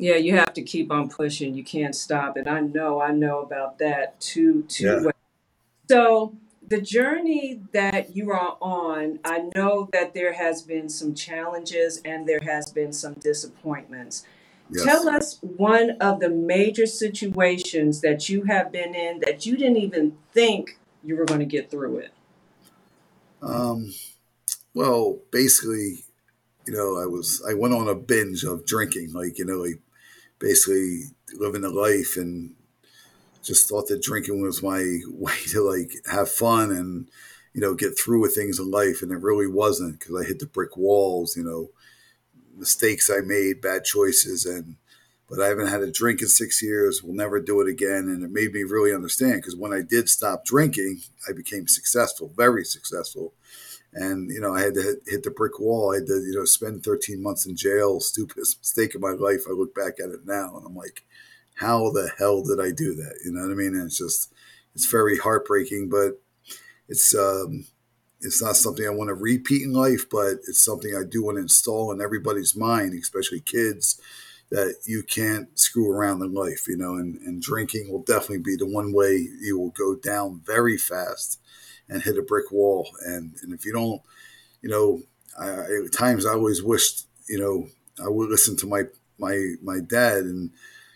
Yeah, 0.00 0.16
you 0.16 0.34
have 0.36 0.54
to 0.54 0.62
keep 0.62 0.90
on 0.90 1.10
pushing. 1.10 1.54
You 1.54 1.62
can't 1.62 1.94
stop 1.94 2.38
it. 2.38 2.48
I 2.48 2.60
know, 2.60 3.02
I 3.02 3.10
know 3.10 3.40
about 3.40 3.78
that 3.80 4.18
too, 4.18 4.62
too 4.62 4.84
Yeah. 4.86 5.00
well. 5.02 5.12
So 5.90 6.36
the 6.66 6.80
journey 6.80 7.60
that 7.72 8.16
you 8.16 8.30
are 8.30 8.56
on, 8.62 9.18
I 9.26 9.50
know 9.54 9.90
that 9.92 10.14
there 10.14 10.32
has 10.32 10.62
been 10.62 10.88
some 10.88 11.14
challenges 11.14 12.00
and 12.02 12.26
there 12.26 12.40
has 12.40 12.72
been 12.72 12.94
some 12.94 13.12
disappointments. 13.14 14.24
Tell 14.72 15.06
us 15.06 15.38
one 15.42 15.90
of 16.00 16.20
the 16.20 16.30
major 16.30 16.86
situations 16.86 18.00
that 18.00 18.30
you 18.30 18.44
have 18.44 18.72
been 18.72 18.94
in 18.94 19.20
that 19.20 19.44
you 19.44 19.56
didn't 19.56 19.78
even 19.78 20.16
think 20.32 20.78
you 21.02 21.16
were 21.16 21.26
going 21.26 21.40
to 21.40 21.46
get 21.46 21.70
through 21.70 21.98
it. 21.98 22.12
Um, 23.42 23.92
well, 24.72 25.18
basically, 25.30 26.04
you 26.66 26.72
know, 26.72 27.02
I 27.02 27.06
was 27.06 27.42
I 27.46 27.52
went 27.52 27.74
on 27.74 27.88
a 27.88 27.94
binge 27.94 28.44
of 28.44 28.64
drinking, 28.64 29.12
like 29.12 29.38
you 29.38 29.44
know, 29.44 29.58
like 29.58 29.80
basically 30.40 31.02
living 31.38 31.64
a 31.64 31.68
life 31.68 32.16
and 32.16 32.54
just 33.42 33.68
thought 33.68 33.86
that 33.88 34.02
drinking 34.02 34.42
was 34.42 34.62
my 34.62 34.98
way 35.08 35.36
to 35.48 35.60
like 35.60 35.92
have 36.10 36.28
fun 36.28 36.72
and 36.72 37.08
you 37.54 37.60
know 37.60 37.74
get 37.74 37.98
through 37.98 38.20
with 38.20 38.34
things 38.34 38.58
in 38.58 38.70
life 38.70 39.02
and 39.02 39.12
it 39.12 39.22
really 39.22 39.46
wasn't 39.46 39.98
because 39.98 40.20
i 40.20 40.26
hit 40.26 40.38
the 40.40 40.46
brick 40.46 40.76
walls 40.76 41.36
you 41.36 41.44
know 41.44 41.70
mistakes 42.56 43.10
i 43.10 43.20
made 43.20 43.60
bad 43.60 43.84
choices 43.84 44.44
and 44.46 44.76
but 45.28 45.40
i 45.40 45.46
haven't 45.46 45.68
had 45.68 45.82
a 45.82 45.90
drink 45.90 46.20
in 46.20 46.28
six 46.28 46.62
years 46.62 47.02
will 47.02 47.14
never 47.14 47.40
do 47.40 47.60
it 47.60 47.68
again 47.68 48.08
and 48.08 48.22
it 48.22 48.30
made 48.30 48.52
me 48.52 48.62
really 48.62 48.94
understand 48.94 49.36
because 49.36 49.56
when 49.56 49.72
i 49.72 49.80
did 49.80 50.08
stop 50.08 50.44
drinking 50.44 51.00
i 51.28 51.32
became 51.32 51.66
successful 51.66 52.32
very 52.36 52.64
successful 52.64 53.32
and 53.92 54.30
you 54.30 54.40
know 54.40 54.54
I 54.54 54.62
had 54.62 54.74
to 54.74 55.00
hit, 55.06 55.22
the 55.22 55.30
brick 55.30 55.58
wall. 55.58 55.92
I 55.92 55.96
had 55.96 56.06
to 56.06 56.14
you 56.14 56.34
know 56.34 56.44
spend 56.44 56.84
13 56.84 57.22
months 57.22 57.46
in 57.46 57.56
jail. 57.56 58.00
Stupidest 58.00 58.58
mistake 58.60 58.94
of 58.94 59.00
my 59.00 59.10
life. 59.10 59.42
I 59.48 59.52
look 59.52 59.74
back 59.74 60.00
at 60.00 60.10
it 60.10 60.26
now, 60.26 60.56
and 60.56 60.66
I'm 60.66 60.76
like, 60.76 61.04
how 61.54 61.90
the 61.90 62.10
hell 62.18 62.42
did 62.42 62.60
I 62.60 62.70
do 62.70 62.94
that? 62.94 63.20
You 63.24 63.32
know 63.32 63.42
what 63.42 63.52
I 63.52 63.54
mean? 63.54 63.74
And 63.74 63.86
it's 63.86 63.98
just 63.98 64.32
it's 64.74 64.86
very 64.86 65.18
heartbreaking, 65.18 65.88
but 65.88 66.20
it's 66.88 67.14
um, 67.14 67.66
it's 68.20 68.42
not 68.42 68.56
something 68.56 68.86
I 68.86 68.90
want 68.90 69.08
to 69.08 69.14
repeat 69.14 69.62
in 69.62 69.72
life, 69.72 70.08
but 70.10 70.34
it's 70.46 70.60
something 70.60 70.94
I 70.94 71.04
do 71.08 71.24
want 71.24 71.36
to 71.36 71.42
install 71.42 71.90
in 71.92 72.00
everybody's 72.00 72.56
mind, 72.56 72.94
especially 72.94 73.40
kids, 73.40 74.00
that 74.50 74.76
you 74.84 75.02
can't 75.02 75.58
screw 75.58 75.90
around 75.90 76.22
in 76.22 76.34
life, 76.34 76.68
you 76.68 76.76
know, 76.76 76.96
and, 76.96 77.16
and 77.22 77.40
drinking 77.40 77.90
will 77.90 78.02
definitely 78.02 78.38
be 78.38 78.56
the 78.56 78.66
one 78.66 78.92
way 78.92 79.28
you 79.40 79.58
will 79.58 79.70
go 79.70 79.94
down 79.94 80.42
very 80.44 80.76
fast 80.76 81.40
and 81.90 82.02
hit 82.02 82.18
a 82.18 82.22
brick 82.22 82.50
wall. 82.50 82.88
And, 83.04 83.34
and 83.42 83.52
if 83.52 83.66
you 83.66 83.72
don't, 83.72 84.00
you 84.62 84.70
know, 84.70 85.02
I, 85.38 85.84
at 85.84 85.92
times 85.92 86.24
I 86.24 86.32
always 86.32 86.62
wished, 86.62 87.06
you 87.28 87.38
know, 87.38 87.68
I 88.02 88.08
would 88.08 88.30
listen 88.30 88.56
to 88.58 88.66
my, 88.66 88.84
my, 89.18 89.54
my 89.62 89.80
dad 89.80 90.24
and, 90.24 90.50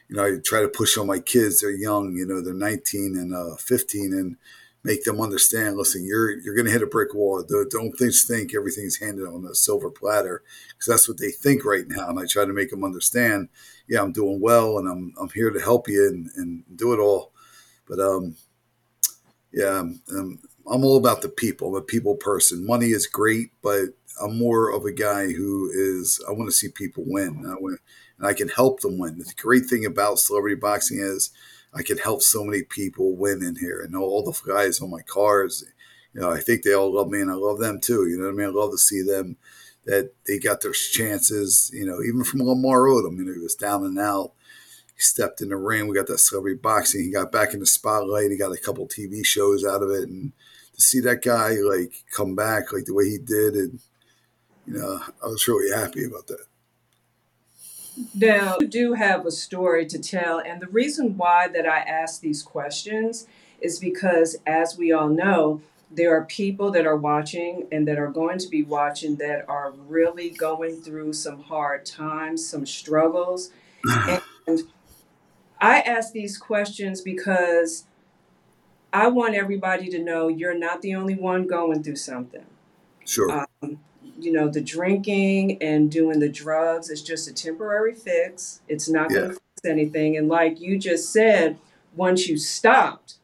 you 0.09 0.17
know, 0.17 0.25
I 0.25 0.37
try 0.43 0.63
to 0.63 0.69
push 0.69 0.97
on 0.97 1.07
my 1.07 1.19
kids. 1.19 1.61
They're 1.61 1.71
young, 1.71 2.15
you 2.17 2.27
know, 2.27 2.41
they're 2.41 2.55
19 2.55 3.17
and 3.17 3.35
uh, 3.35 3.57
15, 3.57 4.13
and 4.13 4.37
make 4.85 5.03
them 5.05 5.21
understand. 5.21 5.77
Listen, 5.77 6.05
you're 6.05 6.31
you're 6.39 6.55
going 6.55 6.67
to 6.67 6.73
hit 6.73 6.83
a 6.83 6.87
brick 6.87 7.15
wall. 7.15 7.43
Don't 7.71 7.97
just 7.99 8.29
think 8.29 8.55
everything's 8.55 8.99
handed 8.99 9.27
on 9.27 9.45
a 9.51 9.55
silver 9.55 9.91
platter 9.91 10.43
because 10.69 10.87
that's 10.87 11.09
what 11.09 11.19
they 11.19 11.31
think 11.31 11.65
right 11.65 11.89
now. 11.89 12.09
And 12.09 12.21
I 12.21 12.27
try 12.27 12.45
to 12.45 12.53
make 12.53 12.71
them 12.71 12.85
understand. 12.85 13.49
Yeah, 13.89 14.03
I'm 14.03 14.13
doing 14.13 14.41
well, 14.41 14.79
and 14.79 14.89
I'm 14.89 15.15
I'm 15.21 15.31
here 15.31 15.51
to 15.51 15.61
help 15.61 15.89
you 15.89 16.07
and, 16.07 16.31
and 16.37 16.65
do 16.77 16.93
it 16.93 16.99
all. 16.99 17.33
But 17.89 17.99
um, 17.99 18.37
yeah, 19.53 19.79
um, 19.79 20.41
I'm 20.71 20.85
all 20.85 20.97
about 20.97 21.23
the 21.23 21.29
people. 21.29 21.69
I'm 21.69 21.83
a 21.83 21.83
people 21.83 22.17
person. 22.17 22.67
Money 22.67 22.89
is 22.89 23.07
great, 23.07 23.51
but 23.63 23.91
I'm 24.23 24.39
more 24.39 24.71
of 24.71 24.85
a 24.85 24.93
guy 24.93 25.33
who 25.33 25.71
is 25.73 26.21
I 26.29 26.33
want 26.33 26.49
to 26.49 26.53
see 26.53 26.69
people 26.69 27.05
win. 27.07 27.45
I 27.47 27.55
want, 27.61 27.81
and 28.19 28.27
I 28.27 28.33
can 28.33 28.49
help 28.49 28.81
them 28.81 28.99
win. 28.99 29.19
The 29.19 29.33
great 29.37 29.67
thing 29.67 29.85
about 29.85 30.19
celebrity 30.19 30.57
boxing 30.57 30.99
is 30.99 31.31
I 31.75 31.83
can 31.83 31.99
help 31.99 32.23
so 32.23 32.45
many 32.45 32.63
people 32.63 33.17
win 33.17 33.43
in 33.43 33.57
here, 33.57 33.81
and 33.83 33.97
all 33.97 34.23
the 34.23 34.39
guys 34.47 34.81
on 34.81 34.91
my 34.91 35.03
cars. 35.03 35.65
You 36.13 36.21
know, 36.21 36.31
I 36.31 36.41
think 36.41 36.63
they 36.63 36.73
all 36.73 36.95
love 36.95 37.09
me, 37.09 37.21
and 37.21 37.31
I 37.31 37.35
love 37.35 37.59
them 37.59 37.81
too. 37.81 38.09
You 38.09 38.17
know 38.17 38.27
what 38.27 38.35
I 38.35 38.37
mean? 38.37 38.47
I 38.47 38.51
love 38.51 38.71
to 38.71 38.79
see 38.79 39.03
them 39.03 39.37
that 39.85 40.13
they 40.27 40.39
got 40.39 40.61
their 40.61 40.73
chances. 40.73 41.71
You 41.75 41.85
know, 41.85 42.01
even 42.03 42.25
from 42.25 42.43
Lamar 42.43 42.83
Odom, 42.83 43.19
you 43.19 43.25
know, 43.25 43.35
he 43.35 43.41
was 43.41 43.57
down 43.57 43.85
and 43.85 43.99
out. 43.99 44.33
He 44.95 45.03
stepped 45.03 45.41
in 45.41 45.49
the 45.49 45.57
ring. 45.57 45.89
We 45.89 45.97
got 45.97 46.07
that 46.07 46.19
celebrity 46.19 46.59
boxing. 46.63 47.03
He 47.03 47.11
got 47.11 47.33
back 47.33 47.53
in 47.53 47.61
the 47.61 47.67
spotlight. 47.67 48.31
He 48.31 48.37
got 48.37 48.53
a 48.53 48.57
couple 48.57 48.87
TV 48.87 49.25
shows 49.25 49.65
out 49.65 49.83
of 49.83 49.91
it, 49.91 50.09
and 50.09 50.33
to 50.75 50.81
see 50.81 51.01
that 51.01 51.23
guy 51.23 51.55
like 51.55 52.05
come 52.13 52.35
back 52.35 52.73
like 52.73 52.85
the 52.85 52.95
way 52.95 53.09
he 53.09 53.19
did, 53.19 53.55
and 53.55 53.81
you 54.67 54.75
know, 54.75 55.01
I 55.23 55.27
was 55.27 55.47
really 55.47 55.75
happy 55.75 56.05
about 56.05 56.27
that. 56.29 56.47
Now, 58.15 58.57
you 58.61 58.67
do 58.67 58.95
have 58.95 59.25
a 59.25 59.31
story 59.31 59.87
to 59.87 59.99
tell, 59.99 60.41
and 60.41 60.61
the 60.61 60.67
reason 60.67 61.17
why 61.17 61.49
that 61.49 61.67
I 61.67 61.79
ask 61.79 62.21
these 62.21 62.43
questions 62.43 63.27
is 63.61 63.79
because, 63.79 64.37
as 64.47 64.77
we 64.77 64.93
all 64.93 65.09
know, 65.09 65.63
there 65.91 66.17
are 66.17 66.25
people 66.25 66.73
that 66.73 66.87
are 66.87 66.97
watching 66.97 67.69
and 67.71 67.87
that 67.87 67.99
are 67.99 68.11
going 68.11 68.39
to 68.39 68.49
be 68.49 68.63
watching 68.63 69.17
that 69.17 69.49
are 69.49 69.73
really 69.87 70.31
going 70.31 70.81
through 70.81 71.13
some 71.13 71.41
hard 71.41 71.87
times, 71.87 72.47
some 72.47 72.67
struggles. 72.67 73.51
and 74.47 74.63
I 75.61 75.81
ask 75.81 76.13
these 76.13 76.37
questions 76.37 77.01
because 77.01 77.85
I 78.93 79.09
want 79.09 79.35
everybody 79.35 79.89
to 79.91 79.99
know 79.99 80.29
you're 80.29 80.57
not 80.57 80.83
the 80.83 80.95
only 80.95 81.15
one 81.15 81.47
going 81.47 81.83
through 81.83 81.97
something. 81.97 82.47
Sure. 83.05 83.47
Um, 83.63 83.81
you 84.19 84.33
know, 84.33 84.49
the 84.49 84.61
drinking 84.61 85.63
and 85.63 85.91
doing 85.91 86.21
the 86.21 86.29
drugs 86.29 86.91
is 86.91 87.03
just 87.03 87.29
a 87.29 87.33
temporary 87.33 87.95
fix. 87.95 88.61
It's 88.69 88.89
not 88.89 89.11
going 89.11 89.31
to 89.31 89.35
fix 89.35 89.65
anything. 89.65 90.17
And 90.17 90.29
like 90.29 90.61
you 90.61 90.79
just 90.79 91.13
said, 91.13 91.59
once 91.97 92.29
you 92.29 92.39
stopped, 92.39 93.15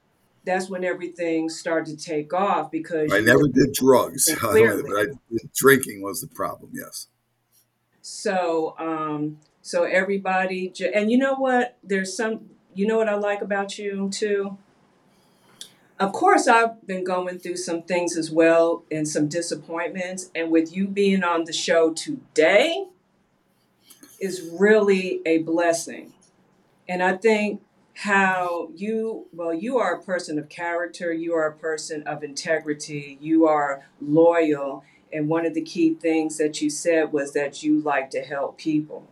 that's 0.45 0.69
when 0.69 0.85
everything 0.85 1.49
started 1.49 1.99
to 1.99 2.05
take 2.05 2.33
off 2.33 2.71
because 2.71 3.13
I 3.13 3.21
never 3.21 3.47
did 3.47 3.73
drugs, 3.73 4.29
but 4.43 4.57
I, 4.57 5.07
drinking 5.55 6.03
was 6.03 6.21
the 6.21 6.29
problem. 6.29 6.71
Yes. 6.75 7.09
So, 8.03 8.75
um, 8.79 9.39
so 9.63 9.85
everybody, 9.85 10.73
and 10.95 11.11
you 11.11 11.19
know 11.19 11.35
what? 11.35 11.77
There's 11.83 12.17
some, 12.17 12.51
you 12.75 12.87
know 12.87 12.97
what 12.97 13.09
I 13.09 13.15
like 13.15 13.43
about 13.43 13.79
you 13.79 14.09
too 14.11 14.59
of 16.01 16.13
course, 16.13 16.49
I've 16.49 16.87
been 16.87 17.05
going 17.05 17.39
through 17.39 17.59
some 17.59 17.83
things 17.83 18.17
as 18.17 18.31
well 18.31 18.85
and 18.91 19.07
some 19.07 19.29
disappointments. 19.29 20.31
And 20.35 20.51
with 20.51 20.75
you 20.75 20.89
being 20.89 21.23
on 21.23 21.45
the 21.45 21.53
show 21.53 21.93
today 21.93 22.87
is 24.19 24.49
really 24.59 25.21
a 25.27 25.39
blessing. 25.39 26.15
And 26.89 27.03
I 27.03 27.19
think 27.19 27.61
how 27.97 28.71
you, 28.75 29.27
well, 29.35 29.53
you 29.53 29.77
are 29.77 29.95
a 29.95 30.03
person 30.03 30.39
of 30.39 30.49
character, 30.49 31.13
you 31.13 31.35
are 31.35 31.47
a 31.47 31.53
person 31.53 32.03
of 32.05 32.25
integrity, 32.25 33.19
you 33.21 33.47
are 33.47 33.85
loyal. 34.01 34.83
And 35.13 35.29
one 35.29 35.45
of 35.45 35.53
the 35.53 35.61
key 35.61 35.93
things 35.93 36.39
that 36.39 36.63
you 36.63 36.71
said 36.71 37.13
was 37.13 37.35
that 37.35 37.63
you 37.63 37.79
like 37.79 38.09
to 38.11 38.23
help 38.23 38.57
people. 38.57 39.07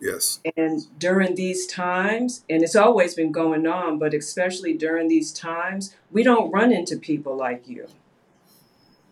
Yes. 0.00 0.40
And 0.56 0.86
during 0.98 1.34
these 1.34 1.66
times, 1.66 2.44
and 2.48 2.62
it's 2.62 2.76
always 2.76 3.14
been 3.14 3.32
going 3.32 3.66
on, 3.66 3.98
but 3.98 4.14
especially 4.14 4.72
during 4.72 5.08
these 5.08 5.32
times, 5.32 5.94
we 6.10 6.22
don't 6.22 6.52
run 6.52 6.72
into 6.72 6.96
people 6.96 7.36
like 7.36 7.68
you 7.68 7.88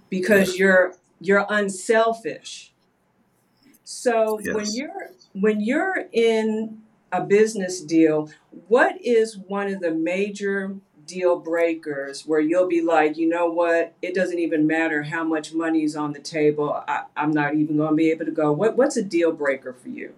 because 0.09 0.51
yes. 0.51 0.59
you're 0.59 0.95
you're 1.21 1.47
unselfish. 1.49 2.73
So 3.85 4.41
yes. 4.43 4.55
when 4.55 4.67
you're 4.73 5.11
when 5.33 5.61
you're 5.61 6.07
in 6.13 6.83
a 7.13 7.23
business 7.23 7.81
deal, 7.81 8.31
what 8.69 9.01
is 9.01 9.37
one 9.37 9.69
of 9.69 9.81
the 9.81 9.93
major 9.93 10.77
deal 11.07 11.39
breakers 11.39 12.27
where 12.27 12.41
you'll 12.41 12.67
be 12.67 12.83
like, 12.83 13.17
you 13.17 13.29
know 13.29 13.47
what, 13.47 13.95
it 14.03 14.15
doesn't 14.15 14.39
even 14.39 14.67
matter 14.67 15.05
how 15.05 15.23
much 15.23 15.55
money 15.55 15.85
is 15.85 15.95
on 15.97 16.13
the 16.13 16.19
table. 16.19 16.83
I, 16.89 17.05
I'm 17.17 17.31
not 17.31 17.55
even 17.55 17.77
going 17.77 17.91
to 17.91 17.97
be 17.97 18.11
able 18.11 18.25
to 18.25 18.33
go. 18.33 18.53
What 18.53 18.77
what's 18.77 18.97
a 18.97 19.03
deal 19.03 19.33
breaker 19.33 19.73
for 19.73 19.89
you? 19.89 20.15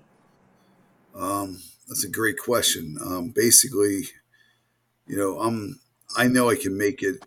Um, 1.19 1.61
that's 1.89 2.05
a 2.05 2.11
great 2.11 2.39
question. 2.39 2.99
Um, 3.05 3.31
basically, 3.31 4.05
you 5.07 5.17
know, 5.17 5.41
I'm 5.41 5.81
I 6.17 6.27
know 6.27 6.51
I 6.51 6.57
can 6.57 6.77
make 6.77 7.03
it. 7.03 7.23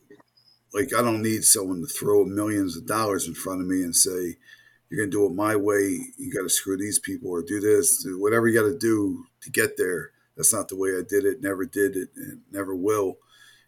Like 0.74 0.94
I 0.98 1.02
don't 1.02 1.24
need 1.24 1.44
someone 1.46 1.82
to 1.82 1.88
throw 1.88 2.26
millions 2.26 2.78
of 2.78 2.88
dollars 2.88 3.28
in 3.28 3.36
front 3.36 3.62
of 3.62 3.68
me 3.68 3.84
and 3.84 3.96
say, 3.96 4.38
"You're 4.90 5.06
gonna 5.06 5.12
do 5.12 5.26
it 5.28 5.36
my 5.36 5.56
way. 5.56 6.14
You 6.18 6.34
got 6.34 6.44
to 6.44 6.50
screw 6.50 6.78
these 6.78 7.00
people 7.00 7.32
or 7.32 7.44
do 7.44 7.60
this, 7.60 8.06
whatever 8.08 8.48
you 8.48 8.60
got 8.60 8.68
to 8.70 8.78
do 8.78 9.26
to 9.44 9.52
get 9.52 9.78
there." 9.78 10.12
That's 10.38 10.54
not 10.54 10.70
the 10.70 10.78
way 10.78 10.92
I 10.92 11.04
did 11.08 11.26
it. 11.26 11.42
Never 11.42 11.66
did 11.66 11.98
it, 11.98 12.10
and 12.16 12.42
never 12.52 12.76
will. 12.76 13.18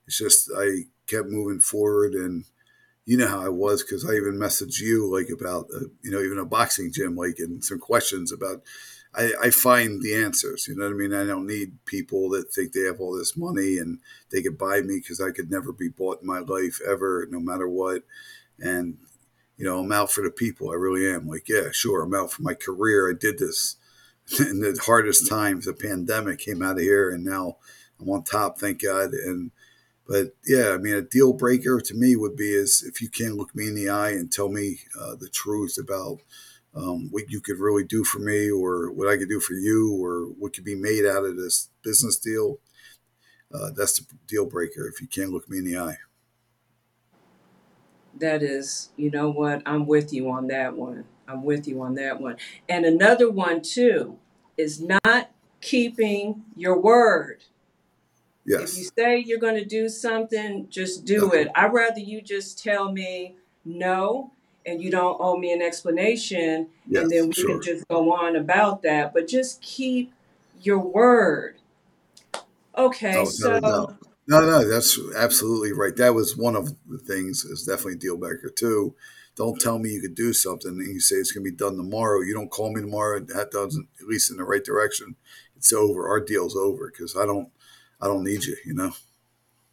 It's 0.07 0.17
just 0.19 0.51
I 0.57 0.85
kept 1.07 1.29
moving 1.29 1.59
forward, 1.61 2.13
and 2.13 2.45
you 3.05 3.17
know 3.17 3.27
how 3.27 3.43
I 3.45 3.49
was 3.49 3.83
because 3.83 4.05
I 4.05 4.13
even 4.13 4.39
messaged 4.39 4.79
you 4.79 5.11
like 5.11 5.29
about 5.29 5.67
uh, 5.75 5.85
you 6.03 6.11
know 6.11 6.21
even 6.21 6.39
a 6.39 6.45
boxing 6.45 6.91
gym 6.91 7.15
like 7.15 7.39
and 7.39 7.63
some 7.63 7.79
questions 7.79 8.31
about 8.31 8.63
I, 9.15 9.31
I 9.43 9.49
find 9.51 10.01
the 10.01 10.15
answers. 10.15 10.67
You 10.67 10.75
know 10.75 10.85
what 10.85 10.93
I 10.93 10.97
mean? 10.97 11.13
I 11.13 11.25
don't 11.25 11.47
need 11.47 11.85
people 11.85 12.29
that 12.29 12.51
think 12.51 12.73
they 12.73 12.81
have 12.81 12.99
all 12.99 13.15
this 13.15 13.37
money 13.37 13.77
and 13.77 13.99
they 14.31 14.41
could 14.41 14.57
buy 14.57 14.81
me 14.81 14.97
because 14.99 15.21
I 15.21 15.31
could 15.31 15.51
never 15.51 15.71
be 15.71 15.89
bought 15.89 16.21
in 16.21 16.27
my 16.27 16.39
life 16.39 16.79
ever, 16.87 17.27
no 17.29 17.39
matter 17.39 17.67
what. 17.67 18.03
And 18.59 18.97
you 19.57 19.65
know, 19.65 19.79
I'm 19.79 19.91
out 19.91 20.11
for 20.11 20.23
the 20.23 20.31
people. 20.31 20.71
I 20.71 20.75
really 20.75 21.07
am. 21.07 21.27
Like, 21.27 21.47
yeah, 21.47 21.69
sure, 21.71 22.01
I'm 22.01 22.15
out 22.15 22.31
for 22.31 22.41
my 22.41 22.53
career. 22.53 23.09
I 23.09 23.13
did 23.13 23.37
this 23.37 23.77
in 24.39 24.61
the 24.61 24.79
hardest 24.85 25.29
times. 25.29 25.65
The 25.65 25.73
pandemic 25.73 26.39
came 26.39 26.61
out 26.61 26.77
of 26.77 26.81
here, 26.81 27.09
and 27.09 27.23
now 27.23 27.57
I'm 27.99 28.09
on 28.09 28.23
top. 28.23 28.59
Thank 28.59 28.81
God. 28.81 29.11
And 29.13 29.51
but 30.07 30.35
yeah, 30.45 30.71
I 30.71 30.77
mean, 30.77 30.95
a 30.95 31.01
deal 31.01 31.33
breaker 31.33 31.79
to 31.79 31.93
me 31.93 32.15
would 32.15 32.35
be 32.35 32.49
is 32.49 32.83
if 32.85 33.01
you 33.01 33.09
can't 33.09 33.35
look 33.35 33.55
me 33.55 33.67
in 33.67 33.75
the 33.75 33.89
eye 33.89 34.11
and 34.11 34.31
tell 34.31 34.49
me 34.49 34.79
uh, 34.99 35.15
the 35.15 35.29
truth 35.29 35.77
about 35.79 36.19
um, 36.75 37.09
what 37.11 37.29
you 37.29 37.39
could 37.39 37.59
really 37.59 37.83
do 37.83 38.03
for 38.03 38.19
me 38.19 38.49
or 38.49 38.91
what 38.91 39.07
I 39.07 39.17
could 39.17 39.29
do 39.29 39.39
for 39.39 39.53
you 39.53 39.95
or 40.03 40.25
what 40.39 40.53
could 40.53 40.63
be 40.63 40.75
made 40.75 41.05
out 41.05 41.25
of 41.25 41.37
this 41.37 41.69
business 41.83 42.17
deal. 42.17 42.59
Uh, 43.53 43.69
that's 43.75 43.99
the 43.99 44.05
deal 44.27 44.45
breaker 44.45 44.87
if 44.87 44.99
you 44.99 45.07
can't 45.07 45.31
look 45.31 45.49
me 45.49 45.59
in 45.59 45.65
the 45.65 45.77
eye. 45.77 45.97
That 48.19 48.41
is, 48.41 48.89
you 48.95 49.11
know 49.11 49.29
what? 49.29 49.61
I'm 49.65 49.85
with 49.85 50.13
you 50.13 50.29
on 50.29 50.47
that 50.47 50.75
one. 50.75 51.05
I'm 51.27 51.43
with 51.43 51.67
you 51.67 51.81
on 51.81 51.95
that 51.95 52.19
one. 52.19 52.37
And 52.67 52.85
another 52.85 53.29
one, 53.29 53.61
too, 53.61 54.17
is 54.57 54.81
not 54.81 55.31
keeping 55.61 56.43
your 56.55 56.79
word. 56.79 57.43
Yes. 58.45 58.73
If 58.73 58.77
you 58.77 58.89
say 58.97 59.17
you're 59.19 59.39
going 59.39 59.55
to 59.55 59.65
do 59.65 59.87
something, 59.87 60.67
just 60.69 61.05
do 61.05 61.27
okay. 61.27 61.43
it. 61.43 61.47
I'd 61.55 61.73
rather 61.73 61.99
you 61.99 62.21
just 62.21 62.61
tell 62.61 62.91
me 62.91 63.37
no 63.63 64.31
and 64.65 64.81
you 64.81 64.89
don't 64.89 65.17
owe 65.19 65.37
me 65.37 65.51
an 65.51 65.61
explanation 65.61 66.67
yes, 66.87 67.03
and 67.03 67.11
then 67.11 67.27
we 67.27 67.33
sure. 67.33 67.49
can 67.49 67.61
just 67.61 67.87
go 67.87 68.13
on 68.13 68.35
about 68.35 68.81
that 68.83 69.13
but 69.13 69.27
just 69.27 69.61
keep 69.61 70.13
your 70.61 70.79
word. 70.79 71.55
Okay 72.75 73.17
oh, 73.17 73.25
so 73.25 73.59
no, 73.59 73.97
no, 74.27 74.45
no 74.45 74.67
that's 74.67 74.99
absolutely 75.15 75.73
right. 75.73 75.95
That 75.95 76.13
was 76.13 76.35
one 76.35 76.55
of 76.55 76.73
the 76.87 76.97
things 76.97 77.43
is 77.45 77.63
definitely 77.63 77.93
a 77.93 77.97
deal 77.97 78.17
breaker 78.17 78.49
too. 78.49 78.95
Don't 79.35 79.59
tell 79.59 79.79
me 79.79 79.89
you 79.89 80.01
could 80.01 80.15
do 80.15 80.31
something 80.31 80.71
and 80.71 80.93
you 80.93 80.99
say 80.99 81.15
it's 81.15 81.31
going 81.31 81.43
to 81.43 81.51
be 81.51 81.55
done 81.55 81.75
tomorrow. 81.75 82.21
You 82.21 82.33
don't 82.33 82.51
call 82.51 82.71
me 82.71 82.81
tomorrow. 82.81 83.19
That 83.19 83.51
doesn't 83.51 83.87
at 83.99 84.07
least 84.07 84.31
in 84.31 84.37
the 84.37 84.43
right 84.43 84.63
direction 84.63 85.15
it's 85.55 85.71
over. 85.71 86.09
Our 86.09 86.19
deal's 86.19 86.55
over 86.55 86.91
because 86.91 87.15
i 87.15 87.25
don't 87.25 87.49
i 88.01 88.07
don't 88.07 88.23
need 88.23 88.43
you 88.43 88.55
you 88.65 88.73
know? 88.73 88.91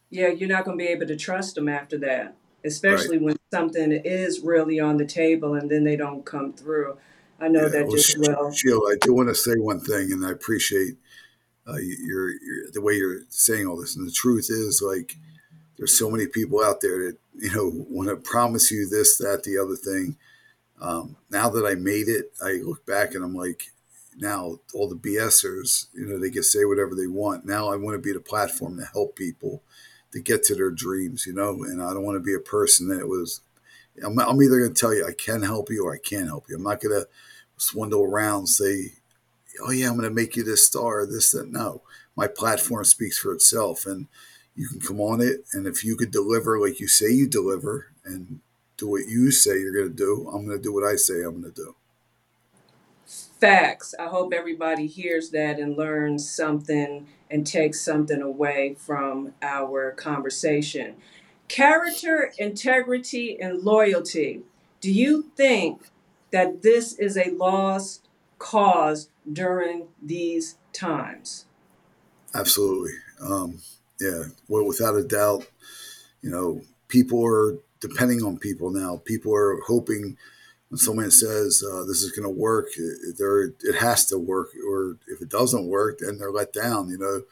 Yeah 0.09 0.29
you're 0.29 0.49
not 0.49 0.65
going 0.65 0.77
to 0.77 0.83
be 0.83 0.89
able 0.89 1.07
to 1.07 1.15
trust 1.15 1.55
them 1.55 1.67
after 1.67 1.97
that 1.99 2.35
especially 2.65 3.17
right. 3.17 3.25
when 3.25 3.37
something 3.53 3.91
is 3.91 4.41
really 4.41 4.79
on 4.79 4.97
the 4.97 5.05
table 5.05 5.55
and 5.55 5.69
then 5.69 5.83
they 5.83 5.95
don't 5.95 6.25
come 6.25 6.53
through. 6.53 6.97
I 7.39 7.47
know 7.47 7.63
yeah, 7.63 7.69
that 7.69 7.87
well, 7.87 7.95
just 7.95 8.17
well. 8.19 8.51
Sheila, 8.51 8.91
I 8.91 8.95
do 9.01 9.13
want 9.13 9.29
to 9.29 9.35
say 9.35 9.55
one 9.55 9.79
thing, 9.79 10.11
and 10.11 10.23
I 10.25 10.31
appreciate 10.31 10.95
uh, 11.67 11.77
your, 11.77 12.29
your, 12.29 12.71
the 12.71 12.81
way 12.81 12.93
you're 12.93 13.21
saying 13.29 13.65
all 13.65 13.77
this. 13.77 13.95
And 13.95 14.07
the 14.07 14.11
truth 14.11 14.49
is, 14.51 14.81
like, 14.85 15.17
there's 15.77 15.97
so 15.97 16.11
many 16.11 16.27
people 16.27 16.63
out 16.63 16.81
there 16.81 16.99
that 17.07 17.17
you 17.39 17.51
know 17.55 17.71
want 17.89 18.09
to 18.09 18.15
promise 18.15 18.69
you 18.69 18.87
this, 18.87 19.17
that, 19.17 19.43
the 19.43 19.57
other 19.57 19.75
thing. 19.75 20.17
Um, 20.79 21.15
now 21.31 21.49
that 21.49 21.65
I 21.65 21.75
made 21.75 22.07
it, 22.07 22.31
I 22.41 22.61
look 22.63 22.85
back 22.85 23.15
and 23.15 23.23
I'm 23.23 23.35
like, 23.35 23.71
now 24.17 24.59
all 24.73 24.87
the 24.87 24.95
BSers, 24.95 25.87
you 25.93 26.05
know, 26.05 26.19
they 26.19 26.29
can 26.29 26.43
say 26.43 26.65
whatever 26.65 26.95
they 26.95 27.07
want. 27.07 27.45
Now 27.45 27.71
I 27.71 27.75
want 27.75 27.95
to 27.95 28.01
be 28.01 28.13
the 28.13 28.19
platform 28.19 28.77
to 28.77 28.85
help 28.85 29.15
people 29.15 29.63
to 30.13 30.21
get 30.21 30.43
to 30.43 30.55
their 30.55 30.71
dreams, 30.71 31.25
you 31.25 31.33
know, 31.33 31.63
and 31.63 31.81
I 31.81 31.93
don't 31.93 32.03
want 32.03 32.15
to 32.15 32.23
be 32.23 32.33
a 32.33 32.39
person 32.39 32.89
that 32.89 33.07
was, 33.07 33.41
I'm, 34.03 34.17
I'm 34.19 34.41
either 34.41 34.59
going 34.59 34.73
to 34.73 34.79
tell 34.79 34.93
you 34.93 35.05
I 35.05 35.13
can 35.13 35.43
help 35.43 35.69
you 35.69 35.85
or 35.85 35.93
I 35.93 35.99
can't 35.99 36.27
help 36.27 36.45
you. 36.49 36.55
I'm 36.55 36.63
not 36.63 36.81
going 36.81 36.99
to 36.99 37.07
swindle 37.57 38.03
around, 38.03 38.47
say, 38.47 38.93
oh 39.61 39.71
yeah, 39.71 39.87
I'm 39.87 39.97
going 39.97 40.09
to 40.09 40.13
make 40.13 40.35
you 40.35 40.43
this 40.43 40.65
star, 40.65 41.05
this, 41.05 41.31
that. 41.31 41.51
No, 41.51 41.81
my 42.15 42.27
platform 42.27 42.83
speaks 42.83 43.17
for 43.17 43.33
itself 43.33 43.85
and 43.85 44.07
you 44.55 44.67
can 44.67 44.81
come 44.81 44.99
on 44.99 45.21
it. 45.21 45.45
And 45.53 45.65
if 45.65 45.83
you 45.83 45.95
could 45.95 46.11
deliver 46.11 46.59
like 46.59 46.79
you 46.79 46.87
say 46.87 47.09
you 47.11 47.27
deliver 47.27 47.87
and 48.03 48.39
do 48.77 48.89
what 48.89 49.07
you 49.07 49.31
say 49.31 49.59
you're 49.59 49.73
going 49.73 49.89
to 49.89 49.95
do, 49.95 50.29
I'm 50.33 50.45
going 50.45 50.57
to 50.57 50.63
do 50.63 50.73
what 50.73 50.83
I 50.83 50.95
say 50.95 51.21
I'm 51.23 51.41
going 51.41 51.53
to 51.53 51.63
do. 51.63 51.75
Facts. 53.41 53.95
I 53.97 54.05
hope 54.05 54.33
everybody 54.33 54.85
hears 54.85 55.31
that 55.31 55.57
and 55.59 55.75
learns 55.75 56.29
something 56.29 57.07
and 57.31 57.47
takes 57.47 57.81
something 57.81 58.21
away 58.21 58.75
from 58.77 59.33
our 59.41 59.93
conversation. 59.93 60.97
Character, 61.47 62.31
integrity, 62.37 63.41
and 63.41 63.63
loyalty. 63.63 64.43
Do 64.79 64.91
you 64.91 65.31
think 65.35 65.89
that 66.29 66.61
this 66.61 66.93
is 66.93 67.17
a 67.17 67.31
lost 67.31 68.07
cause 68.37 69.09
during 69.31 69.87
these 69.99 70.59
times? 70.71 71.47
Absolutely. 72.35 72.93
Um, 73.19 73.57
yeah. 73.99 74.25
Well, 74.47 74.67
without 74.67 74.95
a 74.95 75.03
doubt, 75.03 75.47
you 76.21 76.29
know, 76.29 76.61
people 76.89 77.25
are 77.25 77.57
depending 77.79 78.21
on 78.21 78.37
people 78.37 78.69
now. 78.69 79.01
People 79.03 79.33
are 79.33 79.59
hoping 79.65 80.15
when 80.71 80.77
someone 80.77 81.11
says 81.11 81.61
uh, 81.69 81.83
this 81.83 82.01
is 82.01 82.11
going 82.11 82.23
to 82.23 82.29
work, 82.29 82.69
it, 82.77 83.17
there 83.17 83.41
it 83.41 83.75
has 83.81 84.05
to 84.05 84.17
work, 84.17 84.51
or 84.65 84.97
if 85.07 85.21
it 85.21 85.27
doesn't 85.27 85.67
work, 85.67 85.99
then 85.99 86.17
they're 86.17 86.31
let 86.31 86.53
down. 86.53 86.89
You 86.89 86.97
know, 86.97 87.23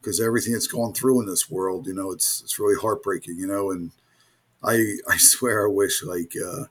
because 0.00 0.18
everything 0.18 0.54
that's 0.54 0.66
gone 0.66 0.94
through 0.94 1.20
in 1.20 1.26
this 1.26 1.50
world, 1.50 1.86
you 1.86 1.92
know, 1.92 2.10
it's 2.10 2.40
it's 2.40 2.58
really 2.58 2.80
heartbreaking. 2.80 3.36
You 3.36 3.48
know, 3.48 3.70
and 3.70 3.90
I 4.64 4.94
I 5.08 5.18
swear 5.18 5.68
I 5.68 5.70
wish 5.70 6.02
like 6.02 6.32
uh, 6.42 6.64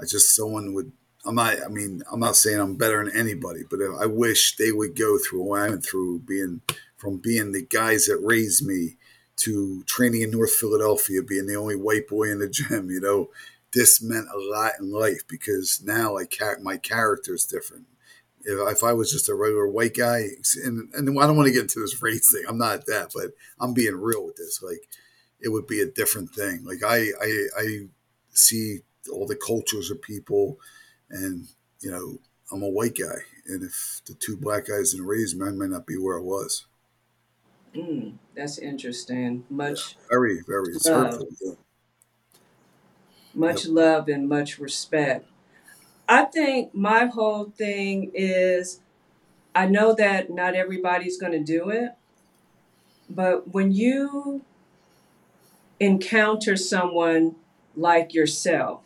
I 0.00 0.04
just 0.04 0.34
someone 0.34 0.74
would. 0.74 0.90
I'm 1.24 1.36
not. 1.36 1.54
I 1.64 1.68
mean, 1.68 2.02
I'm 2.10 2.18
not 2.18 2.34
saying 2.34 2.58
I'm 2.58 2.74
better 2.74 3.04
than 3.04 3.16
anybody, 3.16 3.60
but 3.70 3.78
I 4.00 4.06
wish 4.06 4.56
they 4.56 4.72
would 4.72 4.98
go 4.98 5.16
through 5.16 5.42
what 5.42 5.60
I 5.60 5.68
went 5.68 5.86
through, 5.86 6.20
being 6.26 6.62
from 6.96 7.18
being 7.18 7.52
the 7.52 7.62
guys 7.62 8.06
that 8.06 8.18
raised 8.20 8.66
me 8.66 8.96
to 9.36 9.84
training 9.84 10.22
in 10.22 10.32
North 10.32 10.54
Philadelphia, 10.54 11.22
being 11.22 11.46
the 11.46 11.54
only 11.54 11.76
white 11.76 12.08
boy 12.08 12.32
in 12.32 12.40
the 12.40 12.48
gym. 12.48 12.90
You 12.90 13.00
know, 13.00 13.30
this 13.72 14.02
meant 14.02 14.28
a 14.32 14.38
lot 14.38 14.72
in 14.78 14.90
life 14.90 15.22
because 15.26 15.82
now 15.84 16.18
I 16.18 16.26
my 16.60 16.76
character 16.76 17.34
is 17.34 17.44
different. 17.44 17.86
If, 18.44 18.58
if 18.76 18.84
I 18.84 18.92
was 18.92 19.10
just 19.10 19.28
a 19.28 19.34
regular 19.34 19.68
white 19.68 19.94
guy, 19.94 20.26
and, 20.64 20.92
and 20.94 21.18
I 21.18 21.26
don't 21.26 21.36
want 21.36 21.46
to 21.46 21.52
get 21.52 21.62
into 21.62 21.80
this 21.80 22.02
race 22.02 22.32
thing, 22.32 22.44
I'm 22.48 22.58
not 22.58 22.86
that, 22.86 23.12
but 23.14 23.30
I'm 23.60 23.72
being 23.72 23.96
real 23.96 24.26
with 24.26 24.36
this. 24.36 24.62
Like, 24.62 24.88
it 25.40 25.48
would 25.48 25.66
be 25.66 25.80
a 25.80 25.86
different 25.86 26.30
thing. 26.34 26.64
Like, 26.64 26.82
I, 26.84 27.08
I, 27.20 27.48
I 27.58 27.78
see 28.30 28.80
all 29.10 29.26
the 29.26 29.36
cultures 29.36 29.90
of 29.90 30.02
people, 30.02 30.58
and 31.10 31.46
you 31.80 31.90
know, 31.90 32.18
I'm 32.52 32.62
a 32.62 32.68
white 32.68 32.98
guy, 32.98 33.22
and 33.46 33.62
if 33.62 34.02
the 34.06 34.14
two 34.14 34.36
black 34.36 34.66
guys 34.66 34.92
didn't 34.92 35.06
raise 35.06 35.34
me, 35.34 35.46
I 35.46 35.50
might 35.50 35.70
not 35.70 35.86
be 35.86 35.96
where 35.96 36.18
I 36.18 36.22
was. 36.22 36.66
Mm, 37.74 38.14
that's 38.34 38.58
interesting. 38.58 39.44
Much 39.48 39.96
yeah, 39.96 40.06
very, 40.10 40.40
very. 40.46 40.72
It's 40.74 40.86
hurtful. 40.86 41.28
Yeah 41.40 41.54
much 43.34 43.66
love 43.66 44.08
and 44.08 44.28
much 44.28 44.58
respect. 44.58 45.26
I 46.08 46.24
think 46.24 46.74
my 46.74 47.06
whole 47.06 47.44
thing 47.44 48.10
is 48.14 48.80
I 49.54 49.66
know 49.66 49.94
that 49.94 50.30
not 50.30 50.54
everybody's 50.54 51.18
going 51.18 51.32
to 51.32 51.40
do 51.42 51.70
it, 51.70 51.92
but 53.08 53.52
when 53.52 53.72
you 53.72 54.42
encounter 55.78 56.56
someone 56.56 57.36
like 57.76 58.14
yourself, 58.14 58.80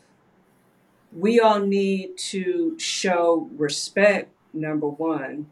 we 1.12 1.38
all 1.40 1.60
need 1.60 2.18
to 2.18 2.78
show 2.78 3.48
respect, 3.56 4.30
number 4.52 4.88
one. 4.88 5.46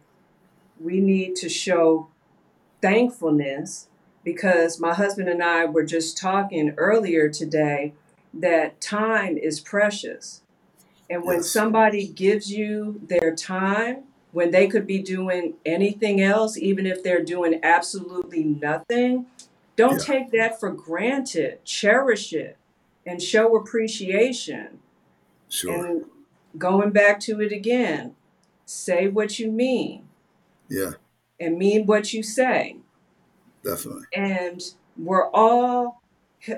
We 0.81 1.01
need 1.01 1.37
to 1.37 1.49
show 1.49 2.09
thankfulness 2.83 3.88
because 4.25 4.81
my 4.81 4.95
husband 4.95 5.29
and 5.29 5.42
I 5.42 5.64
were 5.64 5.85
just 5.85 6.18
talking 6.18 6.75
earlier 6.77 7.29
today 7.29 7.95
that 8.40 8.81
time 8.81 9.37
is 9.37 9.61
precious. 9.61 10.42
And 11.09 11.25
when 11.25 11.38
Yes. 11.38 11.51
somebody 11.51 12.07
gives 12.09 12.51
you 12.53 13.01
their 13.07 13.35
time, 13.35 14.05
when 14.33 14.51
they 14.51 14.66
could 14.66 14.87
be 14.87 14.99
doing 15.01 15.55
anything 15.64 16.20
else, 16.20 16.57
even 16.59 16.87
if 16.87 17.03
they're 17.03 17.23
doing 17.23 17.61
absolutely 17.62 18.42
nothing, 18.42 19.27
don't 19.77 20.01
Yeah. 20.01 20.14
take 20.14 20.31
that 20.33 20.59
for 20.59 20.70
granted. 20.70 21.64
Cherish 21.64 22.33
it 22.33 22.57
and 23.07 23.23
show 23.23 23.55
appreciation. 23.57 24.81
Sure. 25.49 25.73
And 25.87 26.05
going 26.59 26.90
back 26.90 27.20
to 27.20 27.40
it 27.40 27.53
again, 27.53 28.16
say 28.64 29.09
what 29.09 29.38
you 29.38 29.51
mean 29.51 30.09
Yeah. 30.68 30.94
and 31.38 31.59
mean 31.59 31.87
what 31.87 32.12
you 32.12 32.23
say. 32.23 32.79
Definitely. 33.62 34.07
And 34.12 34.62
we're 34.97 35.29
all 35.31 36.01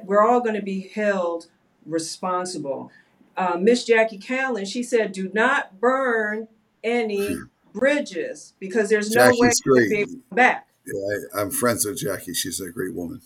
we're 0.04 0.22
all 0.22 0.40
going 0.40 0.56
to 0.56 0.62
be 0.62 0.80
held 0.80 1.46
responsible. 1.86 2.90
Uh, 3.36 3.56
Miss 3.60 3.84
Jackie 3.84 4.18
Kallen, 4.18 4.66
she 4.66 4.82
said, 4.82 5.12
"Do 5.12 5.30
not 5.32 5.80
burn 5.80 6.48
any 6.82 7.36
bridges 7.72 8.54
because 8.58 8.88
there's 8.88 9.10
no 9.10 9.28
way 9.28 9.48
Jackie's 9.48 9.62
you 9.64 9.72
can 9.74 9.88
be 9.88 9.96
able 9.96 10.10
to 10.10 10.16
come 10.30 10.36
back." 10.36 10.66
Yeah, 10.86 10.94
I, 11.34 11.40
I'm 11.42 11.50
friends 11.50 11.84
with 11.84 11.98
Jackie. 11.98 12.34
She's 12.34 12.60
a 12.60 12.70
great 12.70 12.94
woman. 12.94 13.20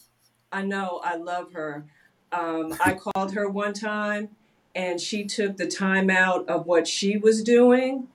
I 0.53 0.63
know, 0.63 1.01
I 1.05 1.17
love 1.17 1.53
her. 1.53 1.85
Um, 2.33 2.75
I 2.85 2.95
called 3.15 3.35
her 3.35 3.49
one 3.49 3.73
time, 3.73 4.31
and 4.75 5.01
she 5.01 5.25
took 5.25 5.57
the 5.57 5.67
time 5.69 6.11
out 6.11 6.49
of 6.49 6.67
what 6.67 6.89
she 6.89 7.17
was 7.17 7.43
doing 7.45 8.09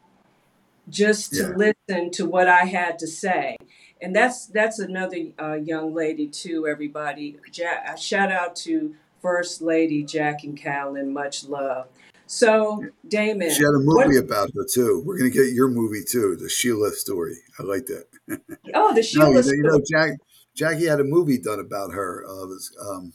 just 0.89 1.33
to 1.33 1.43
Yeah. 1.57 1.71
listen 1.89 2.11
to 2.11 2.25
what 2.25 2.47
I 2.47 2.65
had 2.65 2.99
to 2.99 3.07
say. 3.07 3.57
And 4.01 4.15
that's 4.15 4.45
that's 4.47 4.77
another 4.79 5.17
uh, 5.41 5.53
young 5.53 5.93
lady 5.93 6.27
too. 6.27 6.67
Everybody, 6.67 7.37
ja- 7.53 7.81
uh, 7.87 7.95
shout 7.95 8.31
out 8.31 8.55
to 8.57 8.95
First 9.25 9.61
Lady 9.61 10.03
Jackie 10.03 10.51
Kallen. 10.53 11.11
Much 11.11 11.45
love. 11.45 11.87
So, 12.27 12.83
Damon, 13.07 13.49
She 13.49 13.63
had 13.63 13.69
a 13.73 13.79
what? 13.83 14.07
movie 14.07 14.17
about 14.17 14.49
her 14.55 14.65
too. 14.71 15.01
We're 15.05 15.17
gonna 15.17 15.29
get 15.31 15.53
your 15.53 15.67
movie 15.67 16.03
too, 16.03 16.35
the 16.35 16.47
Sheila 16.49 16.91
story. 16.91 17.35
I 17.59 17.63
like 17.63 17.85
that. 17.87 18.05
Oh, 18.73 18.93
the 18.93 19.01
No, 19.01 19.01
Sheila 19.01 19.27
you 19.27 19.33
know, 19.33 19.37
you 19.37 19.41
story. 19.41 19.61
know 19.63 19.81
Jack, 19.91 20.19
Jackie 20.55 20.85
had 20.85 20.99
a 20.99 21.03
movie 21.03 21.37
done 21.39 21.59
about 21.59 21.91
her. 21.93 22.23
Uh, 22.27 22.45
was 22.47 22.75
um, 22.81 23.13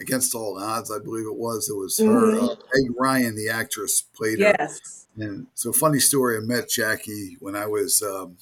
Against 0.00 0.34
All 0.34 0.58
Odds, 0.58 0.90
I 0.90 0.98
believe 0.98 1.26
it 1.26 1.36
was. 1.36 1.68
It 1.68 1.76
was 1.76 1.98
her. 2.00 2.32
hmm 2.32 2.44
Uh, 2.44 2.56
Meg 2.74 2.92
Ryan, 2.98 3.36
the 3.36 3.48
actress, 3.48 4.02
played 4.02 4.40
her. 4.40 4.54
Yes. 4.58 5.06
And 5.16 5.46
so, 5.54 5.72
funny 5.72 6.00
story. 6.00 6.36
I 6.36 6.40
met 6.40 6.68
Jackie 6.68 7.36
when 7.40 7.54
I 7.54 7.66
was 7.66 8.02
um, 8.02 8.36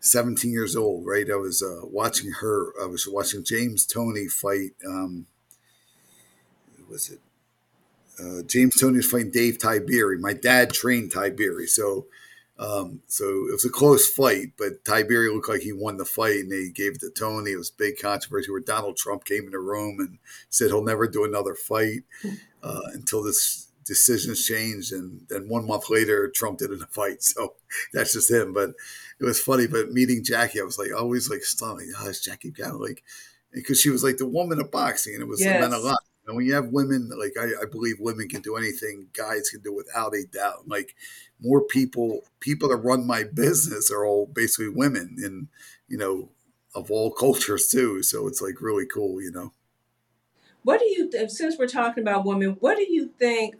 17 0.00 0.50
years 0.52 0.74
old. 0.76 1.04
Right, 1.06 1.30
I 1.30 1.36
was 1.36 1.62
uh, 1.62 1.80
watching 1.84 2.30
her. 2.40 2.72
I 2.82 2.86
was 2.86 3.06
watching 3.06 3.44
James 3.44 3.86
Toney 3.86 4.28
fight. 4.28 4.72
Um, 4.86 5.26
was 6.92 7.10
it? 7.10 7.18
uh, 8.20 8.42
James 8.46 8.78
Toney 8.78 8.96
was 8.96 9.10
fighting 9.10 9.30
Dave 9.30 9.58
Tiberi. 9.58 10.18
My 10.18 10.32
dad 10.32 10.72
trained 10.72 11.12
Tiberi, 11.12 11.68
so 11.68 12.06
um, 12.58 13.00
so 13.06 13.24
it 13.24 13.52
was 13.52 13.64
a 13.64 13.70
close 13.70 14.08
fight. 14.08 14.52
But 14.58 14.84
Tiberi 14.84 15.32
looked 15.32 15.48
like 15.48 15.62
he 15.62 15.72
won 15.72 15.96
the 15.96 16.04
fight, 16.04 16.40
and 16.40 16.52
they 16.52 16.68
gave 16.68 16.92
it 16.94 17.00
to 17.00 17.10
Toney. 17.10 17.52
It 17.52 17.56
was 17.56 17.70
big 17.70 17.98
controversy 18.00 18.50
where 18.50 18.60
Donald 18.60 18.96
Trump 18.96 19.24
came 19.24 19.44
in 19.44 19.50
the 19.50 19.58
room 19.58 19.96
and 19.98 20.18
said 20.50 20.68
he'll 20.68 20.84
never 20.84 21.08
do 21.08 21.24
another 21.24 21.54
fight 21.54 22.02
uh, 22.62 22.82
until 22.92 23.22
this 23.22 23.68
decision's 23.84 24.44
changed. 24.44 24.92
And 24.92 25.22
then 25.28 25.48
one 25.48 25.66
month 25.66 25.90
later, 25.90 26.28
Trump 26.28 26.58
did 26.58 26.70
in 26.70 26.82
a 26.82 26.86
fight. 26.86 27.18
So 27.22 27.54
that's 27.92 28.12
just 28.12 28.30
him. 28.30 28.52
But 28.52 28.70
it 29.18 29.24
was 29.24 29.40
funny. 29.40 29.66
But 29.66 29.92
meeting 29.92 30.22
Jackie, 30.22 30.60
I 30.60 30.64
was 30.64 30.78
like 30.78 30.92
always 30.96 31.30
like 31.30 31.42
stunned. 31.42 31.78
Like, 31.78 31.86
oh, 31.98 32.08
it's 32.08 32.20
Jackie 32.22 32.52
of 32.62 32.80
like 32.80 33.02
because 33.52 33.80
she 33.80 33.90
was 33.90 34.04
like 34.04 34.18
the 34.18 34.28
woman 34.28 34.60
of 34.60 34.70
boxing, 34.70 35.14
and 35.14 35.22
it 35.22 35.28
was 35.28 35.40
meant 35.60 35.74
a 35.74 35.78
lot. 35.78 35.98
And 36.26 36.36
when 36.36 36.46
you 36.46 36.54
have 36.54 36.68
women, 36.68 37.10
like 37.18 37.34
I, 37.40 37.62
I 37.62 37.64
believe 37.70 37.96
women 37.98 38.28
can 38.28 38.42
do 38.42 38.56
anything 38.56 39.08
guys 39.12 39.50
can 39.50 39.60
do 39.60 39.74
without 39.74 40.14
a 40.14 40.24
doubt. 40.24 40.68
Like 40.68 40.94
more 41.40 41.62
people, 41.62 42.22
people 42.40 42.68
that 42.68 42.76
run 42.76 43.06
my 43.06 43.24
business 43.24 43.90
are 43.90 44.06
all 44.06 44.26
basically 44.26 44.68
women, 44.68 45.16
and 45.18 45.48
you 45.88 45.98
know, 45.98 46.30
of 46.74 46.90
all 46.90 47.10
cultures 47.10 47.68
too. 47.68 48.02
So 48.02 48.26
it's 48.26 48.40
like 48.40 48.60
really 48.60 48.86
cool, 48.86 49.20
you 49.20 49.32
know. 49.32 49.52
What 50.62 50.78
do 50.78 50.86
you, 50.86 51.10
since 51.28 51.58
we're 51.58 51.66
talking 51.66 52.02
about 52.02 52.24
women, 52.24 52.56
what 52.60 52.76
do 52.76 52.86
you 52.88 53.10
think 53.18 53.56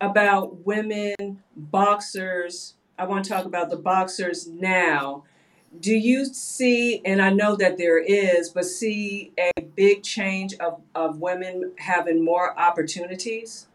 about 0.00 0.64
women 0.64 1.42
boxers? 1.54 2.74
I 2.98 3.04
want 3.04 3.24
to 3.26 3.30
talk 3.30 3.44
about 3.44 3.68
the 3.68 3.76
boxers 3.76 4.46
now. 4.46 5.24
Do 5.78 5.94
you 5.94 6.24
see, 6.24 7.02
and 7.04 7.20
I 7.20 7.30
know 7.30 7.56
that 7.56 7.76
there 7.76 7.98
is, 7.98 8.50
but 8.50 8.64
see 8.64 9.32
a 9.38 9.60
big 9.60 10.02
change 10.02 10.54
of, 10.54 10.80
of 10.94 11.18
women 11.18 11.72
having 11.78 12.24
more 12.24 12.58
opportunities? 12.58 13.66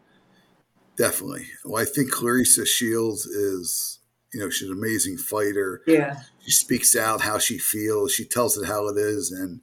Definitely. 0.96 1.46
Well, 1.64 1.80
I 1.80 1.84
think 1.84 2.12
Claressa 2.12 2.66
Shields 2.66 3.26
is 3.26 4.00
you 4.32 4.40
know, 4.40 4.50
she's 4.50 4.68
an 4.68 4.76
amazing 4.76 5.18
fighter. 5.18 5.82
Yeah. 5.86 6.22
She 6.44 6.52
speaks 6.52 6.96
out 6.96 7.20
how 7.20 7.38
she 7.38 7.58
feels. 7.58 8.12
She 8.12 8.24
tells 8.24 8.56
it 8.56 8.66
how 8.66 8.88
it 8.88 8.96
is, 8.96 9.30
and 9.30 9.60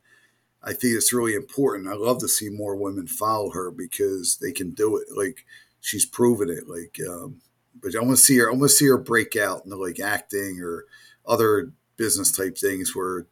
I 0.63 0.73
think 0.73 0.95
it's 0.95 1.13
really 1.13 1.33
important. 1.33 1.89
I 1.89 1.95
love 1.95 2.19
to 2.19 2.27
see 2.27 2.49
more 2.49 2.75
women 2.75 3.07
follow 3.07 3.51
her 3.51 3.71
because 3.71 4.37
they 4.41 4.51
can 4.51 4.71
do 4.71 4.97
it. 4.97 5.07
Like 5.15 5.45
she's 5.81 6.05
proven 6.05 6.49
it. 6.49 6.67
Like, 6.67 6.97
um, 7.07 7.41
but 7.81 7.95
I 7.95 7.99
want 7.99 8.17
to 8.17 8.23
see 8.23 8.37
her. 8.37 8.47
I 8.47 8.51
want 8.51 8.63
to 8.63 8.69
see 8.69 8.87
her 8.87 8.97
break 8.97 9.35
out 9.35 9.65
into 9.65 9.75
like 9.75 9.99
acting 9.99 10.59
or 10.61 10.85
other 11.25 11.73
business 11.99 12.31
type 12.31 12.57
things 12.57 12.95
where 12.95 13.27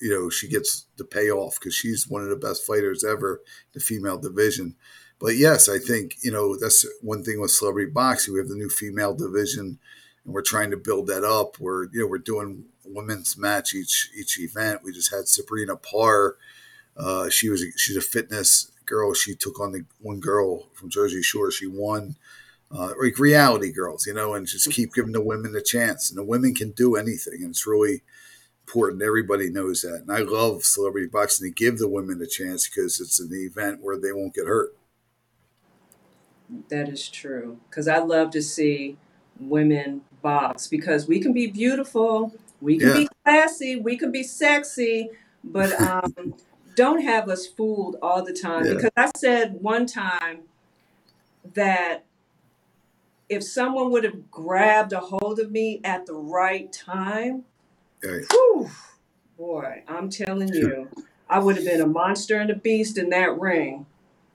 you 0.00 0.10
know 0.10 0.30
she 0.30 0.48
gets 0.48 0.86
the 0.96 1.04
payoff 1.04 1.60
because 1.60 1.74
she's 1.74 2.08
one 2.08 2.22
of 2.22 2.30
the 2.30 2.36
best 2.36 2.66
fighters 2.66 3.04
ever, 3.04 3.34
in 3.34 3.40
the 3.74 3.80
female 3.80 4.18
division. 4.18 4.74
But 5.20 5.36
yes, 5.36 5.68
I 5.68 5.78
think 5.78 6.16
you 6.22 6.32
know 6.32 6.56
that's 6.56 6.84
one 7.02 7.22
thing 7.22 7.40
with 7.40 7.52
celebrity 7.52 7.90
boxing. 7.92 8.34
We 8.34 8.40
have 8.40 8.48
the 8.48 8.56
new 8.56 8.70
female 8.70 9.14
division, 9.14 9.78
and 10.24 10.34
we're 10.34 10.42
trying 10.42 10.70
to 10.72 10.76
build 10.76 11.06
that 11.08 11.22
up. 11.22 11.60
We're 11.60 11.84
you 11.92 12.00
know 12.00 12.06
we're 12.06 12.18
doing 12.18 12.64
women's 12.84 13.36
match 13.36 13.74
each 13.74 14.10
each 14.18 14.40
event. 14.40 14.80
We 14.82 14.92
just 14.92 15.14
had 15.14 15.28
Sabrina 15.28 15.76
Parr. 15.76 16.36
Uh, 16.96 17.28
she 17.28 17.48
was 17.48 17.64
she's 17.76 17.96
a 17.96 18.00
fitness 18.00 18.72
girl. 18.86 19.12
She 19.14 19.34
took 19.34 19.60
on 19.60 19.72
the 19.72 19.84
one 20.00 20.20
girl 20.20 20.68
from 20.72 20.90
Jersey 20.90 21.22
Shore. 21.22 21.50
She 21.50 21.66
won. 21.66 22.16
Uh, 22.70 22.92
like 23.02 23.18
reality 23.18 23.72
girls, 23.72 24.06
you 24.06 24.12
know, 24.12 24.34
and 24.34 24.46
just 24.46 24.70
keep 24.70 24.92
giving 24.92 25.12
the 25.12 25.22
women 25.22 25.56
a 25.56 25.62
chance. 25.62 26.10
And 26.10 26.18
the 26.18 26.24
women 26.24 26.54
can 26.54 26.72
do 26.72 26.96
anything, 26.96 27.40
and 27.40 27.50
it's 27.50 27.66
really 27.66 28.02
important. 28.66 29.02
Everybody 29.02 29.48
knows 29.48 29.80
that. 29.82 30.02
And 30.06 30.12
I 30.12 30.18
love 30.18 30.64
celebrity 30.64 31.06
boxing 31.06 31.48
to 31.48 31.54
give 31.54 31.78
the 31.78 31.88
women 31.88 32.20
a 32.20 32.26
chance 32.26 32.68
because 32.68 33.00
it's 33.00 33.18
an 33.18 33.30
event 33.32 33.80
where 33.80 33.98
they 33.98 34.12
won't 34.12 34.34
get 34.34 34.46
hurt. 34.46 34.76
That 36.68 36.90
is 36.90 37.08
true. 37.08 37.58
Because 37.70 37.88
I 37.88 37.98
love 37.98 38.30
to 38.32 38.42
see 38.42 38.98
women 39.40 40.02
box 40.20 40.66
because 40.66 41.06
we 41.06 41.20
can 41.20 41.32
be 41.32 41.46
beautiful, 41.46 42.34
we 42.60 42.78
can 42.78 42.88
Yeah. 42.88 42.94
be 42.94 43.08
classy, 43.24 43.76
we 43.76 43.96
can 43.96 44.10
be 44.10 44.22
sexy, 44.22 45.10
but 45.44 45.72
um, 45.80 46.34
don't 46.74 47.02
have 47.02 47.28
us 47.28 47.46
fooled 47.46 47.96
all 48.02 48.22
the 48.22 48.32
time. 48.32 48.66
Yeah. 48.66 48.74
Because 48.74 48.90
I 48.96 49.10
said 49.16 49.62
one 49.62 49.86
time 49.86 50.40
that 51.54 52.04
if 53.28 53.42
someone 53.42 53.90
would 53.90 54.04
have 54.04 54.30
grabbed 54.30 54.92
a 54.92 55.00
hold 55.00 55.38
of 55.38 55.50
me 55.50 55.80
at 55.84 56.06
the 56.06 56.14
right 56.14 56.72
time, 56.72 57.44
Right. 58.02 58.24
whew, 58.30 58.70
boy, 59.36 59.82
I'm 59.86 60.08
telling 60.08 60.52
you, 60.54 60.88
I 61.28 61.38
would 61.38 61.56
have 61.56 61.64
been 61.64 61.80
a 61.80 61.86
monster 61.86 62.36
and 62.36 62.50
a 62.50 62.56
beast 62.56 62.96
in 62.96 63.10
that 63.10 63.38
ring. 63.38 63.86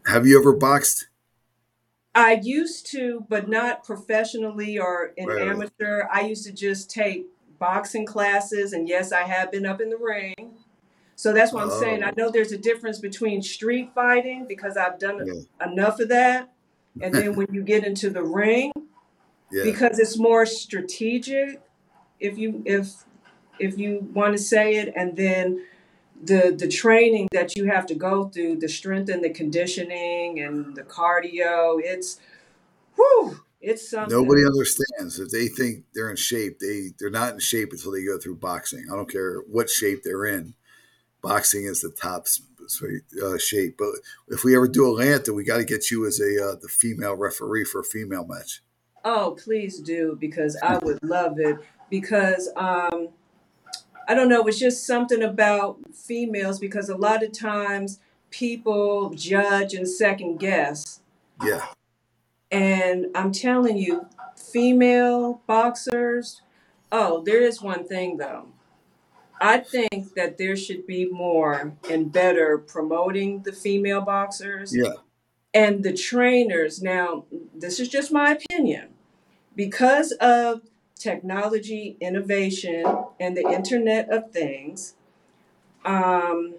Have 0.06 0.28
you 0.28 0.40
ever 0.40 0.54
boxed? 0.54 1.08
I 2.16 2.34
used 2.34 2.86
to, 2.92 3.26
but 3.28 3.50
not 3.50 3.84
professionally 3.84 4.78
or 4.78 5.14
in 5.18 5.30
Right, 5.30 5.38
right. 5.38 5.48
amateur. 5.48 6.04
I 6.12 6.22
used 6.22 6.46
to 6.46 6.52
just 6.52 6.90
take 6.90 7.26
boxing 7.58 8.06
classes, 8.06 8.74
and 8.74 8.88
yes, 8.88 9.12
I 9.12 9.24
have 9.24 9.52
been 9.52 9.66
up 9.66 9.82
in 9.82 9.90
the 9.90 9.98
ring. 9.98 10.58
So 11.16 11.34
that's 11.34 11.54
what 11.54 11.64
I'm 11.64 11.70
saying. 11.72 12.04
I 12.04 12.10
Oh, 12.10 12.14
know 12.18 12.30
there's 12.30 12.52
a 12.52 12.58
difference 12.58 13.00
between 13.00 13.42
street 13.42 13.92
fighting 13.96 14.46
because 14.48 14.78
I've 14.78 15.00
done 15.00 15.26
yeah, 15.26 15.66
enough 15.66 16.00
of 16.00 16.10
that, 16.10 16.53
and 17.02 17.14
then 17.14 17.36
when 17.36 17.48
you 17.52 17.64
get 17.64 17.86
into 17.86 18.10
the 18.10 18.24
ring, 18.24 18.72
yeah, 19.52 19.64
because 19.64 20.00
it's 20.00 20.18
more 20.18 20.46
strategic, 20.46 21.62
if 22.20 22.38
you 22.38 22.64
if 22.66 23.04
if 23.60 23.78
you 23.78 24.08
want 24.14 24.36
to 24.36 24.42
say 24.42 24.76
it, 24.76 24.94
and 24.96 25.18
then 25.18 25.66
the 26.24 26.56
the 26.58 26.68
training 26.68 27.28
that 27.32 27.56
you 27.56 27.66
have 27.66 27.86
to 27.88 27.96
go 27.96 28.30
through, 28.30 28.58
the 28.58 28.70
strength 28.70 29.10
and 29.10 29.24
the 29.24 29.30
conditioning 29.30 30.40
and 30.40 30.76
the 30.76 30.84
cardio, 30.84 31.80
it's 31.84 32.20
whew, 32.96 33.42
it's 33.62 33.90
something. 33.90 34.18
Nobody 34.18 34.46
understands 34.46 35.20
if 35.20 35.30
they 35.30 35.48
think 35.48 35.86
they're 35.94 36.10
in 36.10 36.16
shape. 36.16 36.60
They 36.60 36.92
they're 37.00 37.10
not 37.10 37.34
in 37.34 37.40
shape 37.40 37.72
until 37.72 37.92
they 37.92 38.06
go 38.06 38.18
through 38.18 38.38
boxing. 38.38 38.86
I 38.92 38.96
don't 38.96 39.10
care 39.10 39.40
what 39.50 39.70
shape 39.70 40.04
they're 40.04 40.26
in. 40.26 40.54
Boxing 41.22 41.64
is 41.66 41.82
the 41.82 41.90
top 41.90 42.28
uh, 43.23 43.38
shape. 43.38 43.78
But 43.78 43.91
if 44.30 44.43
we 44.43 44.56
ever 44.56 44.67
do 44.67 44.89
Atlanta, 44.91 45.34
we 45.34 45.43
got 45.43 45.58
to 45.58 45.65
get 45.65 45.91
you 45.91 46.06
as 46.06 46.19
a 46.19 46.52
uh, 46.52 46.56
the 46.62 46.67
female 46.67 47.15
referee 47.15 47.65
for 47.65 47.82
a 47.82 47.84
female 47.84 48.26
match. 48.26 48.62
Oh, 49.06 49.38
please 49.43 49.80
do 49.80 50.17
because 50.19 50.58
I 50.63 50.78
would 50.78 51.04
love 51.04 51.39
it 51.39 51.58
because 51.89 52.49
um 52.56 53.10
I 54.08 54.15
don't 54.15 54.30
know, 54.30 54.43
it's 54.47 54.60
just 54.60 54.86
something 54.86 55.21
about 55.23 55.78
females 55.93 56.60
because 56.60 56.89
a 56.89 56.97
lot 56.97 57.23
of 57.23 57.32
times 57.32 57.99
people 58.30 59.12
judge 59.12 59.73
and 59.73 59.88
second 59.88 60.38
guess. 60.39 60.99
Yeah, 61.43 61.65
And 62.52 63.08
I'm 63.15 63.32
telling 63.32 63.78
you, 63.78 64.08
female 64.36 65.41
boxers, 65.47 66.41
oh, 66.91 67.21
there 67.23 67.41
is 67.41 67.62
one 67.62 67.86
thing 67.88 68.17
though. 68.17 68.47
I 69.41 69.60
think 69.60 70.13
that 70.15 70.38
there 70.38 70.56
should 70.56 70.88
be 70.88 71.06
more 71.10 71.74
and 71.89 72.12
better 72.12 72.58
promoting 72.58 73.43
the 73.43 73.52
female 73.52 74.02
boxers 74.02 74.76
yeah, 74.76 74.93
and 75.54 75.84
the 75.84 75.93
trainers. 75.93 76.82
Now, 76.82 77.26
this 77.54 77.80
is 77.80 77.89
just 77.89 78.12
my 78.12 78.32
opinion. 78.32 78.89
Because 79.56 80.12
of 80.13 80.62
technology, 80.98 81.98
innovation, 82.00 82.86
and 83.19 83.36
the 83.38 83.48
Internet 83.48 84.10
of 84.10 84.32
Things, 84.32 84.96
um, 85.86 86.56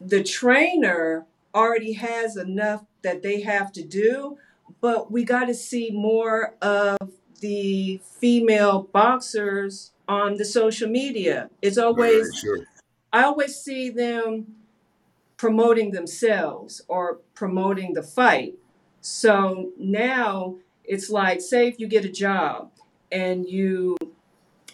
the 0.00 0.24
trainer 0.24 1.26
already 1.54 1.92
has 1.92 2.36
enough 2.36 2.84
that 3.02 3.22
they 3.22 3.42
have 3.42 3.72
to 3.72 3.82
do, 3.82 4.38
but 4.80 5.10
we 5.10 5.24
got 5.24 5.46
to 5.46 5.54
see 5.54 5.90
more 5.90 6.54
of 6.62 6.96
the 7.40 8.00
female 8.02 8.88
boxers 8.92 9.92
on 10.10 10.34
the 10.34 10.44
social 10.44 10.88
media. 10.90 11.48
It's 11.62 11.78
always, 11.78 12.34
sure. 12.34 12.66
I 13.12 13.22
always 13.22 13.54
see 13.54 13.90
them 13.90 14.56
promoting 15.36 15.92
themselves 15.92 16.82
or 16.88 17.20
promoting 17.34 17.94
the 17.94 18.02
fight. 18.02 18.54
So 19.00 19.70
now 19.78 20.56
it's 20.84 21.10
like, 21.10 21.40
say, 21.40 21.68
if 21.68 21.78
you 21.78 21.86
get 21.86 22.04
a 22.04 22.10
job 22.10 22.72
and 23.12 23.48
you 23.48 23.96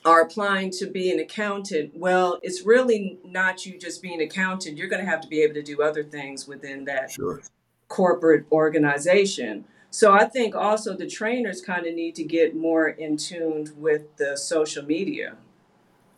are 0.07 0.23
applying 0.23 0.71
to 0.71 0.87
be 0.87 1.13
an 1.13 1.21
accountant, 1.21 1.95
well, 1.95 2.41
it's 2.43 2.63
really 2.63 3.19
not 3.23 3.67
you 3.67 3.79
just 3.79 4.01
being 4.01 4.23
an 4.23 4.27
accountant. 4.27 4.79
You're 4.79 4.89
going 4.89 5.05
to 5.05 5.11
have 5.11 5.21
to 5.21 5.29
be 5.29 5.43
able 5.43 5.55
to 5.55 5.63
do 5.63 5.83
other 5.83 6.03
things 6.03 6.49
within 6.49 6.87
that 6.87 7.11
Sure. 7.11 7.43
corporate 7.89 8.47
organization. 8.51 9.67
So 9.97 10.13
I 10.13 10.27
think 10.27 10.55
also 10.55 10.95
the 10.95 11.07
trainers 11.07 11.63
kind 11.63 11.87
of 11.87 11.95
need 11.95 12.17
to 12.17 12.23
get 12.23 12.55
more 12.55 12.87
in 12.87 13.17
tune 13.17 13.73
with 13.79 14.15
the 14.19 14.37
social 14.37 14.85
media. 14.85 15.39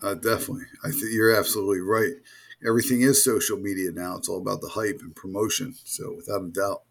Uh, 0.03 0.15
definitely. 0.15 0.65
I 0.83 0.91
think 0.91 1.13
you're 1.13 1.33
absolutely 1.33 1.83
right. 1.83 2.15
Everything 2.67 3.03
is 3.03 3.23
social 3.23 3.57
media 3.57 3.93
now. 3.93 4.17
It's 4.17 4.29
all 4.29 4.39
about 4.39 4.63
the 4.63 4.71
hype 4.71 4.99
and 5.01 5.15
promotion. 5.15 5.77
So 5.85 6.13
without 6.17 6.43
a 6.43 6.49
doubt. 6.49 6.83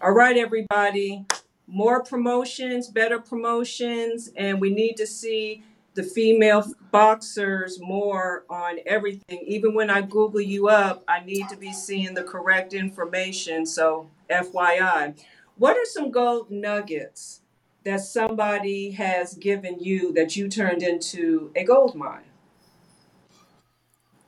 All 0.00 0.12
right, 0.12 0.38
everybody. 0.38 1.26
More 1.66 2.02
promotions, 2.02 2.88
better 2.88 3.18
promotions, 3.18 4.30
and 4.36 4.62
we 4.62 4.70
need 4.70 4.94
to 4.94 5.06
see 5.06 5.64
the 5.92 6.02
female 6.02 6.64
boxers 6.92 7.78
more 7.78 8.46
on 8.48 8.78
everything. 8.86 9.44
Even 9.46 9.74
when 9.74 9.90
I 9.90 10.00
Google 10.00 10.40
you 10.40 10.68
up, 10.68 11.04
I 11.06 11.20
need 11.20 11.50
to 11.50 11.58
be 11.58 11.74
seeing 11.74 12.14
the 12.14 12.24
correct 12.24 12.72
information. 12.72 13.66
So, 13.66 14.08
FYI, 14.30 15.14
what 15.56 15.76
are 15.76 15.84
some 15.84 16.10
gold 16.10 16.50
nuggets 16.50 17.40
that 17.84 18.00
somebody 18.00 18.92
has 18.92 19.34
given 19.34 19.78
you 19.78 20.12
that 20.14 20.36
you 20.36 20.48
turned 20.48 20.82
into 20.82 21.52
a 21.54 21.64
gold 21.64 21.94
mine? 21.94 22.24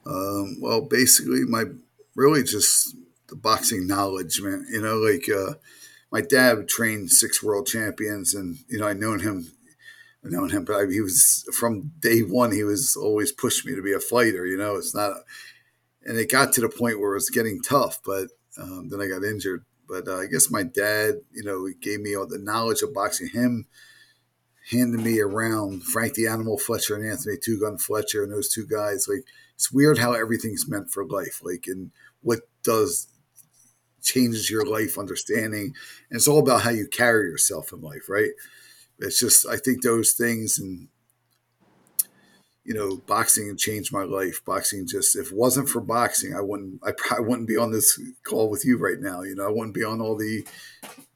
Um, 0.07 0.59
well, 0.61 0.83
basically, 0.83 1.45
my 1.45 1.65
really 2.15 2.45
just 2.45 2.97
the 3.29 3.37
boxing 3.37 3.87
knowledge, 3.87 4.41
man. 4.41 4.67
You 4.71 4.83
know, 4.83 4.97
like 4.97 5.29
uh, 5.29 5.55
my 6.13 6.21
dad 6.21 6.69
trained 6.69 7.11
six 7.11 7.43
world 7.43 7.67
champions, 7.67 8.35
and 8.35 8.59
you 8.69 8.79
know, 8.79 8.87
I 8.87 8.93
known 8.93 9.21
him. 9.21 9.53
I 10.25 10.29
known 10.29 10.51
him, 10.51 10.65
but 10.65 10.77
I, 10.77 10.91
he 10.91 11.01
was 11.01 11.49
from 11.53 11.93
day 12.01 12.21
one. 12.21 12.53
He 12.53 12.65
was 12.65 12.97
always 12.97 13.33
pushed 13.33 13.67
me 13.67 13.75
to 13.75 13.83
be 13.83 13.93
a 13.93 14.01
fighter. 14.01 14.47
You 14.47 14.57
know, 14.57 14.77
it's 14.77 14.95
not, 14.95 15.19
and 16.05 16.19
it 16.19 16.31
got 16.31 16.53
to 16.55 16.61
the 16.61 16.69
point 16.69 17.01
where 17.01 17.13
it 17.13 17.17
was 17.17 17.31
getting 17.31 17.63
tough. 17.63 18.01
But 18.05 18.29
um, 18.61 18.89
then 18.89 19.01
I 19.01 19.09
got 19.09 19.25
injured. 19.25 19.65
But 19.89 20.09
uh, 20.09 20.19
I 20.19 20.27
guess 20.27 20.51
my 20.51 20.63
dad, 20.63 21.17
you 21.33 21.43
know, 21.45 21.67
he 21.67 21.75
gave 21.75 22.01
me 22.01 22.17
all 22.17 22.27
the 22.27 22.39
knowledge 22.39 22.83
of 22.83 22.95
boxing. 22.95 23.29
Him 23.29 23.67
handing 24.71 25.05
me 25.05 25.21
around 25.21 25.85
Frank 25.85 26.15
the 26.15 26.27
Animal 26.27 26.59
Fletcher 26.59 26.97
and 26.97 27.09
Anthony 27.09 27.37
Two 27.37 27.61
Gun 27.61 27.79
Fletcher 27.79 28.23
and 28.23 28.33
those 28.33 28.53
two 28.53 28.67
guys. 28.67 29.07
Like 29.09 29.25
it's 29.55 29.73
weird 29.73 29.99
how 29.99 30.13
everything's 30.13 30.69
meant 30.69 30.91
for 30.91 31.05
life. 31.07 31.41
Like 31.43 31.65
and 31.67 31.93
what 32.23 32.41
does 32.65 33.09
changes 34.03 34.51
your 34.51 34.65
life 34.65 34.99
understanding. 34.99 35.75
And 36.11 36.17
it's 36.17 36.29
all 36.29 36.39
about 36.39 36.63
how 36.63 36.71
you 36.71 36.87
carry 36.89 37.29
yourself 37.29 37.73
in 37.73 37.81
life, 37.81 38.09
right? 38.09 38.31
It's 38.99 39.21
just 39.21 39.47
I 39.47 39.57
think 39.57 39.83
those 39.83 40.13
things 40.13 40.59
and 40.59 40.89
you 42.67 42.75
know, 42.75 42.97
boxing 43.07 43.57
changed 43.57 43.93
my 43.93 44.03
life. 44.03 44.45
Boxing 44.45 44.87
just 44.87 45.17
if 45.17 45.31
it 45.31 45.37
wasn't 45.37 45.69
for 45.69 45.81
boxing, 45.81 46.35
I 46.35 46.41
wouldn't 46.41 46.81
I 46.85 46.93
probably 46.97 47.27
wouldn't 47.27 47.49
be 47.49 47.57
on 47.57 47.71
this 47.71 47.99
call 48.25 48.51
with 48.51 48.65
you 48.65 48.77
right 48.77 48.99
now. 48.99 49.23
You 49.23 49.37
know, 49.37 49.47
I 49.47 49.51
wouldn't 49.51 49.75
be 49.75 49.85
on 49.85 50.01
all 50.01 50.17
the 50.17 50.47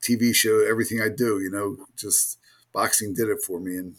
TV 0.01 0.35
show, 0.35 0.61
everything 0.61 1.01
I 1.01 1.09
do, 1.09 1.41
you 1.41 1.51
know, 1.51 1.87
just 1.97 2.39
boxing 2.73 3.15
did 3.15 3.29
it 3.29 3.43
for 3.43 3.61
me, 3.61 3.77
and 3.77 3.97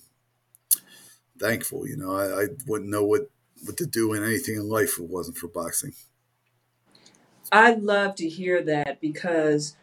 thankful. 1.40 1.88
You 1.88 1.98
know, 1.98 2.16
I, 2.16 2.44
I 2.44 2.48
wouldn't 2.66 2.90
know 2.90 3.04
what 3.04 3.30
what 3.64 3.78
to 3.78 3.86
do 3.86 4.14
in 4.14 4.24
anything 4.24 4.56
in 4.56 4.70
life 4.70 4.94
if 4.94 5.00
it 5.00 5.10
wasn't 5.10 5.38
for 5.38 5.48
boxing. 5.48 5.94
I 7.52 7.74
love 7.74 8.16
to 8.16 8.30
hear 8.30 8.64
that 8.64 9.02
because 9.02 9.76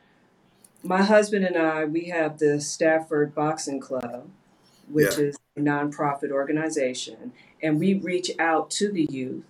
my 0.83 1.03
husband 1.03 1.45
and 1.45 1.57
I, 1.57 1.85
we 1.85 2.07
have 2.07 2.39
the 2.39 2.61
Stafford 2.61 3.35
Boxing 3.35 3.79
Club, 3.79 4.31
which 4.90 5.18
Yeah, 5.18 5.24
is 5.27 5.38
a 5.57 5.61
nonprofit 5.61 6.31
organization, 6.31 7.33
and 7.62 7.79
we 7.79 7.94
reach 7.94 8.31
out 8.38 8.70
to 8.72 8.90
the 8.90 9.07
youth 9.11 9.44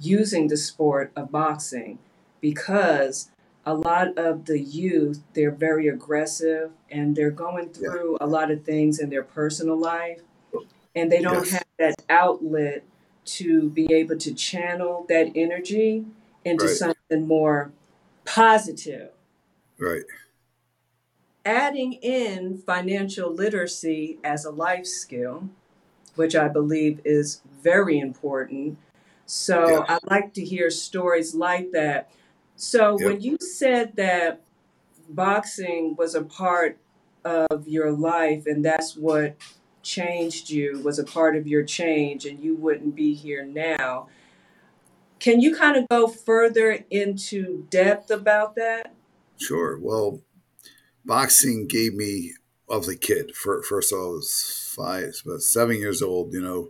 using 0.00 0.48
the 0.48 0.56
sport 0.56 1.12
of 1.16 1.30
boxing 1.32 1.98
because 2.40 3.30
a 3.66 3.74
lot 3.74 4.16
of 4.16 4.46
the 4.46 4.60
youth, 4.60 5.22
they're 5.34 5.50
very 5.50 5.88
aggressive 5.88 6.70
and 6.90 7.14
they're 7.16 7.30
going 7.30 7.68
yeah, 7.80 7.90
through 7.90 8.16
a 8.20 8.26
lot 8.26 8.50
of 8.50 8.64
things 8.64 8.98
in 8.98 9.10
their 9.10 9.22
personal 9.22 9.76
life 9.76 10.20
and 10.94 11.12
they 11.12 11.20
don't 11.20 11.44
yes, 11.44 11.52
have 11.52 11.66
that 11.78 11.94
outlet 12.08 12.82
to 13.24 13.68
be 13.70 13.92
able 13.92 14.16
to 14.16 14.32
channel 14.34 15.04
that 15.08 15.30
energy 15.34 16.04
into 16.44 16.66
right, 16.66 16.76
something 16.76 17.26
more 17.26 17.70
positive. 18.24 19.10
right, 19.78 20.02
Adding 21.48 21.94
in 21.94 22.58
financial 22.58 23.32
literacy 23.32 24.18
as 24.22 24.44
a 24.44 24.50
life 24.50 24.86
skill, 24.86 25.48
which 26.14 26.36
I 26.36 26.48
believe 26.48 27.00
is 27.06 27.40
very 27.62 27.98
important. 27.98 28.76
yeah, 29.66 29.80
So 29.80 29.84
I 29.88 29.98
like 30.04 30.34
to 30.34 30.44
hear 30.44 30.68
stories 30.70 31.34
like 31.34 31.72
that. 31.72 32.10
So 32.56 32.98
yep, 32.98 33.12
when 33.12 33.20
you 33.22 33.38
said 33.40 33.96
that 33.96 34.42
boxing 35.08 35.96
was 35.96 36.14
a 36.14 36.22
part 36.22 36.78
of 37.24 37.66
your 37.66 37.92
life 37.92 38.46
and 38.46 38.62
that's 38.62 38.94
what 38.94 39.36
changed 39.82 40.50
you, 40.50 40.80
was 40.84 40.98
a 40.98 41.04
part 41.04 41.34
of 41.34 41.46
your 41.46 41.64
change, 41.64 42.26
and 42.26 42.38
you 42.40 42.56
wouldn't 42.56 42.94
be 42.94 43.14
here 43.14 43.44
now, 43.44 44.08
can 45.18 45.40
you 45.40 45.56
kind 45.56 45.78
of 45.78 45.88
go 45.88 46.08
further 46.08 46.84
into 46.90 47.66
depth 47.70 48.10
about 48.10 48.54
that? 48.56 48.94
sure. 49.38 49.78
Well, 49.78 50.20
boxing 51.08 51.66
gave 51.66 51.94
me, 51.94 52.34
a 52.70 52.94
kid. 52.94 53.34
For, 53.34 53.62
first, 53.62 53.92
I 53.92 53.96
was 53.96 54.72
five, 54.76 55.22
about 55.24 55.40
seven 55.40 55.78
years 55.78 56.02
old, 56.02 56.34
you 56.34 56.40
know, 56.40 56.68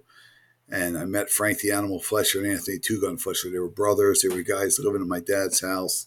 and 0.70 0.96
I 0.96 1.05
met 1.05 1.29
Frank 1.29 1.59
the 1.59 1.72
Animal 1.72 2.01
Fletcher 2.01 2.38
and 2.38 2.51
Anthony 2.51 2.79
Two 2.79 3.01
Gun 3.01 3.18
Fletcher. 3.18 3.51
They 3.51 3.59
were 3.59 3.68
brothers. 3.68 4.22
They 4.22 4.35
were 4.35 4.42
guys 4.42 4.79
living 4.79 5.03
in 5.03 5.09
my 5.09 5.18
dad's 5.18 5.61
house, 5.61 6.07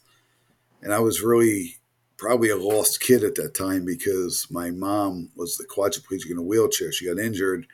and 0.81 0.93
I 0.93 0.99
was 0.99 1.21
really 1.21 1.75
probably 2.15 2.49
a 2.49 2.55
lost 2.55 3.01
kid 3.01 3.23
at 3.23 3.35
that 3.35 3.53
time 3.53 3.83
because 3.83 4.47
my 4.49 4.71
mom 4.71 5.31
was 5.35 5.57
the 5.57 5.65
quadriplegic 5.65 6.31
in 6.31 6.37
a 6.37 6.43
wheelchair. 6.43 6.91
She 6.91 7.07
got 7.07 7.19
injured, 7.19 7.67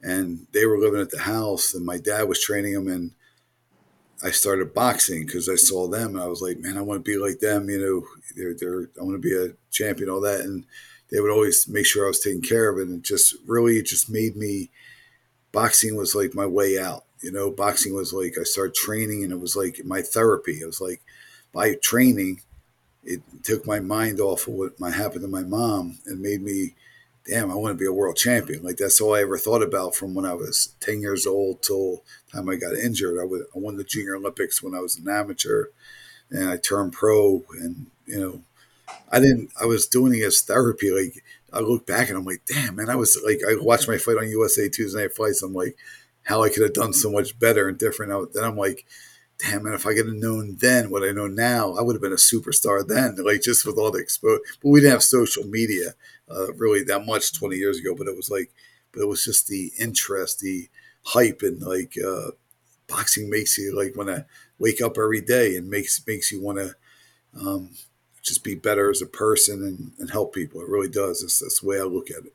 and 0.00 0.46
they 0.52 0.64
were 0.64 0.78
living 0.78 1.00
at 1.00 1.10
the 1.10 1.20
house, 1.20 1.74
and 1.74 1.84
my 1.84 1.98
dad 1.98 2.28
was 2.28 2.40
training 2.40 2.74
them, 2.74 2.86
and 2.86 3.12
I 4.22 4.30
started 4.30 4.74
boxing 4.74 5.26
because 5.26 5.48
I 5.48 5.54
saw 5.54 5.86
them, 5.86 6.14
and 6.14 6.20
I 6.20 6.26
was 6.26 6.42
like, 6.42 6.58
man, 6.58 6.76
I 6.76 6.82
want 6.82 7.04
to 7.04 7.10
be 7.10 7.16
like 7.16 7.40
them. 7.40 7.70
You 7.70 7.78
know, 7.80 8.06
they're, 8.36 8.54
they're 8.54 8.90
I 9.00 9.04
want 9.04 9.20
to 9.20 9.28
be 9.28 9.36
a 9.36 9.54
champion, 9.70 10.10
all 10.10 10.20
that, 10.22 10.40
and 10.40 10.64
they 11.10 11.20
would 11.20 11.30
always 11.30 11.68
make 11.68 11.86
sure 11.86 12.04
I 12.04 12.08
was 12.08 12.20
taken 12.20 12.42
care 12.42 12.68
of, 12.68 12.78
and 12.78 12.98
it 12.98 13.02
just 13.02 13.36
really 13.46 13.76
it 13.76 13.86
just 13.86 14.10
made 14.10 14.36
me 14.36 14.70
boxing 15.52 15.96
was 15.96 16.14
like 16.14 16.34
my 16.34 16.46
way 16.46 16.78
out. 16.78 17.04
You 17.20 17.32
know, 17.32 17.50
boxing 17.50 17.94
was 17.94 18.12
like 18.12 18.36
I 18.40 18.44
started 18.44 18.74
training, 18.74 19.24
and 19.24 19.32
it 19.32 19.40
was 19.40 19.56
like 19.56 19.84
my 19.84 20.02
therapy. 20.02 20.60
It 20.60 20.66
was 20.66 20.80
like 20.80 21.00
by 21.52 21.74
training, 21.74 22.40
it 23.04 23.22
took 23.42 23.66
my 23.66 23.80
mind 23.80 24.20
off 24.20 24.46
of 24.46 24.54
what 24.54 24.80
might 24.80 24.94
happen 24.94 25.22
to 25.22 25.28
my 25.28 25.42
mom 25.42 25.98
and 26.06 26.20
made 26.20 26.42
me, 26.42 26.74
damn, 27.28 27.50
I 27.50 27.54
want 27.54 27.76
to 27.76 27.82
be 27.82 27.86
a 27.86 27.92
world 27.92 28.16
champion. 28.16 28.62
Like 28.62 28.76
that's 28.76 29.00
all 29.00 29.14
I 29.14 29.20
ever 29.20 29.38
thought 29.38 29.62
about 29.62 29.94
from 29.94 30.14
when 30.14 30.24
I 30.24 30.34
was 30.34 30.74
ten 30.80 31.00
years 31.00 31.26
old 31.26 31.62
till 31.62 32.02
time 32.32 32.48
I 32.48 32.56
got 32.56 32.74
injured. 32.74 33.18
I, 33.20 33.24
was, 33.24 33.42
I 33.54 33.58
won 33.58 33.76
the 33.76 33.84
Junior 33.84 34.16
Olympics 34.16 34.62
when 34.62 34.74
I 34.74 34.80
was 34.80 34.96
an 34.96 35.08
amateur, 35.08 35.66
and 36.30 36.48
I 36.48 36.56
turned 36.56 36.92
pro, 36.92 37.44
and 37.60 37.86
you 38.06 38.20
know 38.20 38.42
I 39.10 39.20
didn't. 39.20 39.50
I 39.60 39.66
was 39.66 39.86
doing 39.86 40.14
it 40.14 40.24
as 40.24 40.42
therapy. 40.42 40.90
Like 40.90 41.24
I 41.52 41.60
look 41.60 41.86
back 41.86 42.08
and 42.08 42.18
I'm 42.18 42.24
like, 42.24 42.42
damn, 42.46 42.76
man. 42.76 42.90
I 42.90 42.96
was 42.96 43.20
like, 43.24 43.40
I 43.48 43.56
watched 43.60 43.88
my 43.88 43.98
fight 43.98 44.18
on 44.18 44.28
USA 44.28 44.68
Tuesday 44.68 45.02
Night 45.02 45.14
Fights. 45.14 45.42
I'm 45.42 45.54
like, 45.54 45.76
how 46.22 46.42
I 46.42 46.50
could 46.50 46.62
have 46.62 46.74
done 46.74 46.92
so 46.92 47.10
much 47.10 47.38
better 47.38 47.68
and 47.68 47.78
different. 47.78 48.12
I, 48.12 48.22
then 48.32 48.44
I'm 48.44 48.56
like, 48.56 48.84
damn, 49.38 49.64
man. 49.64 49.74
If 49.74 49.86
I 49.86 49.94
could 49.94 50.06
have 50.06 50.16
known 50.16 50.56
then 50.60 50.90
what 50.90 51.04
I 51.04 51.12
know 51.12 51.26
now, 51.26 51.74
I 51.74 51.82
would 51.82 51.94
have 51.94 52.02
been 52.02 52.12
a 52.12 52.16
superstar 52.16 52.86
then. 52.86 53.16
Like 53.24 53.42
just 53.42 53.66
with 53.66 53.78
all 53.78 53.90
the 53.90 54.00
exposure. 54.00 54.40
But 54.62 54.68
we 54.68 54.80
didn't 54.80 54.92
have 54.92 55.02
social 55.02 55.44
media 55.44 55.94
uh, 56.30 56.52
really 56.54 56.82
that 56.84 57.06
much 57.06 57.32
20 57.38 57.56
years 57.56 57.78
ago. 57.78 57.94
But 57.96 58.08
it 58.08 58.16
was 58.16 58.30
like, 58.30 58.52
but 58.92 59.02
it 59.02 59.08
was 59.08 59.24
just 59.24 59.48
the 59.48 59.72
interest, 59.78 60.40
the 60.40 60.68
hype, 61.04 61.42
and 61.42 61.60
like 61.62 61.94
uh, 61.98 62.32
boxing 62.88 63.30
makes 63.30 63.58
you 63.58 63.76
like 63.76 63.96
want 63.96 64.08
to 64.08 64.26
wake 64.58 64.80
up 64.80 64.96
every 64.98 65.20
day 65.20 65.56
and 65.56 65.68
makes 65.68 66.04
makes 66.06 66.32
you 66.32 66.40
want 66.40 66.58
to. 66.58 66.74
Um, 67.38 67.70
just 68.28 68.44
be 68.44 68.54
better 68.54 68.90
as 68.90 69.00
a 69.00 69.06
person 69.06 69.62
and, 69.62 69.92
and 69.98 70.10
help 70.10 70.34
people. 70.34 70.60
It 70.60 70.68
really 70.68 70.88
does. 70.88 71.22
That's, 71.22 71.38
that's 71.38 71.60
the 71.60 71.66
way 71.66 71.80
I 71.80 71.84
look 71.84 72.10
at 72.10 72.26
it. 72.26 72.34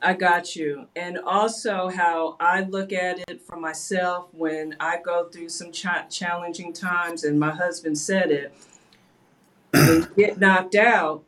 I 0.00 0.14
got 0.14 0.56
you. 0.56 0.88
And 0.96 1.18
also, 1.18 1.88
how 1.88 2.36
I 2.40 2.62
look 2.62 2.92
at 2.92 3.20
it 3.28 3.40
for 3.40 3.56
myself 3.56 4.28
when 4.32 4.74
I 4.80 4.98
go 5.00 5.28
through 5.28 5.50
some 5.50 5.70
cha- 5.70 6.06
challenging 6.10 6.72
times, 6.72 7.22
and 7.22 7.38
my 7.38 7.52
husband 7.52 7.96
said 7.96 8.32
it 8.32 8.52
when 9.70 9.86
you 9.86 10.08
get 10.16 10.38
knocked 10.40 10.74
out, 10.74 11.24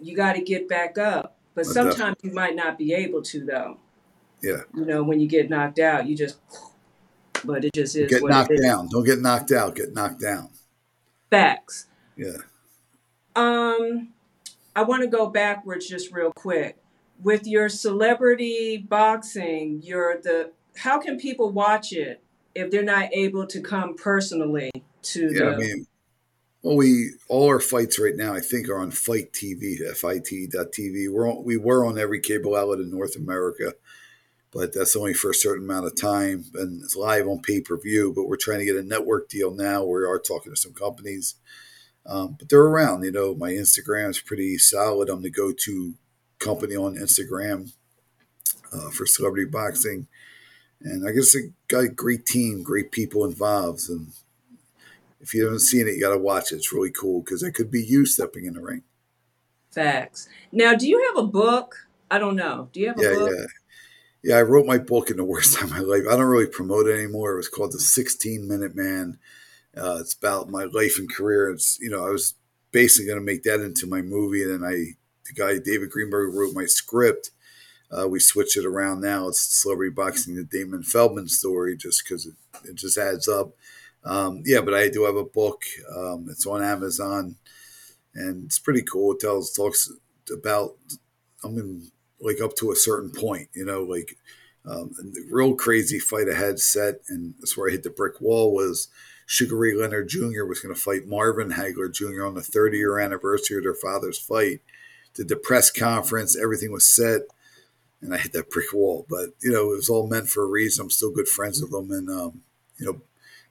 you 0.00 0.16
got 0.16 0.34
to 0.34 0.42
get 0.42 0.68
back 0.68 0.98
up. 0.98 1.36
But 1.54 1.66
Uh, 1.66 1.72
sometimes 1.72 1.96
definitely. 2.16 2.30
you 2.30 2.34
might 2.34 2.56
not 2.56 2.78
be 2.78 2.92
able 2.94 3.22
to, 3.22 3.44
though. 3.44 3.78
Yeah. 4.42 4.62
You 4.74 4.84
know, 4.84 5.02
when 5.02 5.20
you 5.20 5.28
get 5.28 5.50
knocked 5.50 5.78
out, 5.78 6.06
you 6.06 6.16
just, 6.16 6.38
but 7.44 7.64
it 7.64 7.72
just 7.74 7.96
is 7.96 8.08
Get 8.10 8.22
knocked 8.22 8.52
is. 8.52 8.60
down. 8.60 8.88
Don't 8.88 9.04
get 9.04 9.20
knocked 9.20 9.52
out. 9.52 9.74
Get 9.74 9.92
knocked 9.94 10.20
down. 10.20 10.50
Facts. 11.30 11.86
Yeah. 12.16 12.38
Um, 13.36 14.08
I 14.74 14.82
want 14.82 15.02
to 15.02 15.08
go 15.08 15.26
backwards 15.26 15.88
just 15.88 16.12
real 16.12 16.32
quick. 16.32 16.76
With 17.22 17.46
your 17.46 17.68
celebrity 17.68 18.78
boxing, 18.78 19.80
you're 19.82 20.20
the 20.20 20.52
how 20.76 20.98
can 20.98 21.18
people 21.18 21.50
watch 21.50 21.92
it 21.92 22.22
if 22.54 22.70
they're 22.70 22.82
not 22.82 23.10
able 23.12 23.46
to 23.46 23.60
come 23.60 23.94
personally 23.94 24.70
to 25.02 25.30
Yeah. 25.32 25.48
I 25.48 25.50
the 25.52 25.56
mean, 25.58 25.86
well, 26.62 26.76
we 26.76 27.12
all 27.28 27.48
our 27.48 27.60
fights 27.60 27.98
right 27.98 28.16
now, 28.16 28.34
I 28.34 28.40
think, 28.40 28.68
are 28.68 28.78
on 28.78 28.90
Fight 28.90 29.32
TV, 29.32 29.78
fite.tv. 29.96 31.10
We're 31.10 31.30
on, 31.30 31.42
we 31.42 31.56
were 31.56 31.86
on 31.86 31.98
every 31.98 32.20
cable 32.20 32.54
outlet 32.54 32.80
in 32.80 32.90
North 32.90 33.16
America, 33.16 33.74
but 34.52 34.74
that's 34.74 34.94
only 34.94 35.14
for 35.14 35.30
a 35.30 35.34
certain 35.34 35.64
amount 35.64 35.86
of 35.86 35.96
time, 35.96 36.44
and 36.54 36.82
it's 36.82 36.96
live 36.96 37.26
on 37.26 37.40
pay 37.40 37.62
per 37.62 37.78
view. 37.78 38.12
But 38.14 38.28
we're 38.28 38.36
trying 38.36 38.58
to 38.58 38.66
get 38.66 38.76
a 38.76 38.82
network 38.82 39.30
deal 39.30 39.50
now. 39.50 39.84
We 39.84 40.04
are 40.04 40.18
talking 40.18 40.52
to 40.52 40.60
some 40.60 40.74
companies, 40.74 41.36
um, 42.04 42.36
but 42.38 42.50
they're 42.50 42.60
around. 42.60 43.04
You 43.04 43.12
know, 43.12 43.34
my 43.34 43.52
Instagram 43.52 44.10
is 44.10 44.20
pretty 44.20 44.58
solid. 44.58 45.08
I'm 45.08 45.22
the 45.22 45.30
go 45.30 45.52
to 45.52 45.94
company 46.38 46.76
on 46.76 46.96
Instagram 46.96 47.72
uh, 48.70 48.90
for 48.90 49.06
celebrity 49.06 49.48
boxing, 49.50 50.08
and 50.82 51.08
I 51.08 51.12
guess 51.12 51.34
I 51.34 51.52
got 51.68 51.84
a 51.84 51.88
great 51.88 52.26
team, 52.26 52.62
great 52.62 52.92
people 52.92 53.24
involved, 53.24 53.88
and 53.88 54.08
if 55.20 55.34
you 55.34 55.44
haven't 55.44 55.60
seen 55.60 55.88
it, 55.88 55.94
you 55.94 56.00
got 56.00 56.10
to 56.12 56.18
watch 56.18 56.52
it. 56.52 56.56
It's 56.56 56.72
really 56.72 56.90
cool 56.90 57.22
because 57.22 57.42
it 57.42 57.52
could 57.52 57.70
be 57.70 57.82
you 57.82 58.06
stepping 58.06 58.46
in 58.46 58.54
the 58.54 58.62
ring. 58.62 58.82
facts. 59.70 60.28
Now, 60.52 60.74
do 60.74 60.88
you 60.88 61.04
have 61.08 61.24
a 61.24 61.26
book? 61.26 61.88
I 62.10 62.18
don't 62.18 62.36
know. 62.36 62.68
Do 62.72 62.80
you 62.80 62.88
have 62.88 62.98
a 62.98 63.02
Yeah, 63.02 63.10
book? 63.10 63.30
yeah, 63.30 63.44
yeah. 64.22 64.36
I 64.36 64.42
wrote 64.42 64.66
my 64.66 64.78
book 64.78 65.10
in 65.10 65.16
the 65.16 65.24
worst 65.24 65.54
time 65.58 65.70
of 65.70 65.72
my 65.72 65.80
life. 65.80 66.04
I 66.10 66.16
don't 66.16 66.26
really 66.26 66.46
promote 66.46 66.88
it 66.88 66.98
anymore. 66.98 67.32
It 67.34 67.38
was 67.38 67.48
called 67.48 67.72
the 67.72 67.80
16 67.80 68.48
Minute 68.48 68.74
Man. 68.74 69.18
Uh, 69.76 69.98
it's 70.00 70.14
about 70.14 70.50
my 70.50 70.64
life 70.64 70.98
and 70.98 71.12
career. 71.12 71.50
It's 71.50 71.78
you 71.80 71.90
know 71.90 72.06
I 72.06 72.10
was 72.10 72.34
basically 72.72 73.06
going 73.08 73.20
to 73.20 73.24
make 73.26 73.44
that 73.44 73.60
into 73.60 73.86
my 73.86 74.02
movie, 74.02 74.42
and 74.42 74.52
then 74.52 74.68
I 74.68 74.94
the 75.26 75.34
guy 75.34 75.58
David 75.58 75.90
Greenberg 75.90 76.34
wrote 76.34 76.54
my 76.54 76.66
script. 76.66 77.30
Uh, 77.90 78.08
we 78.08 78.20
switched 78.20 78.56
it 78.56 78.66
around 78.66 79.00
now. 79.02 79.28
It's 79.28 79.40
celebrity 79.40 79.92
boxing, 79.94 80.36
the 80.36 80.44
Damon 80.44 80.82
Feldman 80.82 81.28
story, 81.28 81.76
just 81.76 82.04
because 82.04 82.26
it, 82.26 82.34
it 82.64 82.76
just 82.76 82.98
adds 82.98 83.28
up. 83.28 83.52
Um, 84.04 84.42
yeah, 84.44 84.60
but 84.60 84.74
I 84.74 84.88
do 84.88 85.04
have 85.04 85.16
a 85.16 85.24
book. 85.24 85.62
Um, 85.94 86.26
it's 86.30 86.46
on 86.46 86.62
Amazon, 86.62 87.36
and 88.14 88.44
it's 88.46 88.58
pretty 88.58 88.82
cool. 88.82 89.12
It 89.12 89.20
tells 89.20 89.52
talks 89.52 89.92
about 90.32 90.76
I 91.44 91.48
mean, 91.48 91.90
like 92.20 92.40
up 92.40 92.54
to 92.56 92.70
a 92.70 92.76
certain 92.76 93.10
point, 93.10 93.48
you 93.54 93.64
know, 93.64 93.82
like 93.82 94.16
um, 94.66 94.90
the 94.96 95.26
real 95.30 95.54
crazy 95.54 95.98
fight 95.98 96.28
ahead 96.28 96.58
set, 96.58 96.96
and 97.08 97.34
that's 97.38 97.56
where 97.56 97.68
I 97.68 97.72
hit 97.72 97.82
the 97.82 97.90
brick 97.90 98.20
wall 98.20 98.52
was 98.54 98.88
Sugar 99.26 99.56
Ray 99.56 99.74
Leonard 99.74 100.08
Jr. 100.08 100.44
was 100.44 100.60
going 100.60 100.74
to 100.74 100.80
fight 100.80 101.06
Marvin 101.06 101.52
Hagler 101.52 101.92
Jr. 101.92 102.26
on 102.26 102.34
the 102.34 102.42
30 102.42 102.76
year 102.76 102.98
anniversary 102.98 103.56
of 103.56 103.62
their 103.62 103.74
father's 103.74 104.18
fight. 104.18 104.60
Did 105.14 105.28
the 105.28 105.36
press 105.36 105.70
conference, 105.70 106.36
everything 106.36 106.72
was 106.72 106.88
set, 106.88 107.22
and 108.00 108.14
I 108.14 108.18
hit 108.18 108.32
that 108.32 108.50
brick 108.50 108.72
wall. 108.72 109.06
But 109.08 109.30
you 109.42 109.50
know, 109.50 109.72
it 109.72 109.76
was 109.76 109.88
all 109.88 110.06
meant 110.06 110.28
for 110.28 110.42
a 110.42 110.48
reason. 110.48 110.84
I'm 110.84 110.90
still 110.90 111.10
good 111.10 111.28
friends 111.28 111.60
with 111.60 111.70
them, 111.70 111.90
and 111.90 112.08
um, 112.08 112.42
you 112.78 112.86
know, 112.86 113.00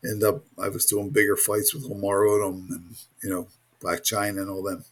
end 0.04 0.24
up 0.24 0.44
I 0.62 0.70
was 0.70 0.86
doing 0.86 1.10
bigger 1.10 1.36
fights 1.36 1.74
with 1.74 1.84
Lamar 1.84 2.22
Odom 2.22 2.70
and 2.70 2.96
you 3.24 3.30
know 3.30 3.48
Blac 3.82 4.02
Chyna 4.02 4.42
and 4.42 4.50
all 4.50 4.64
them. 4.64 4.86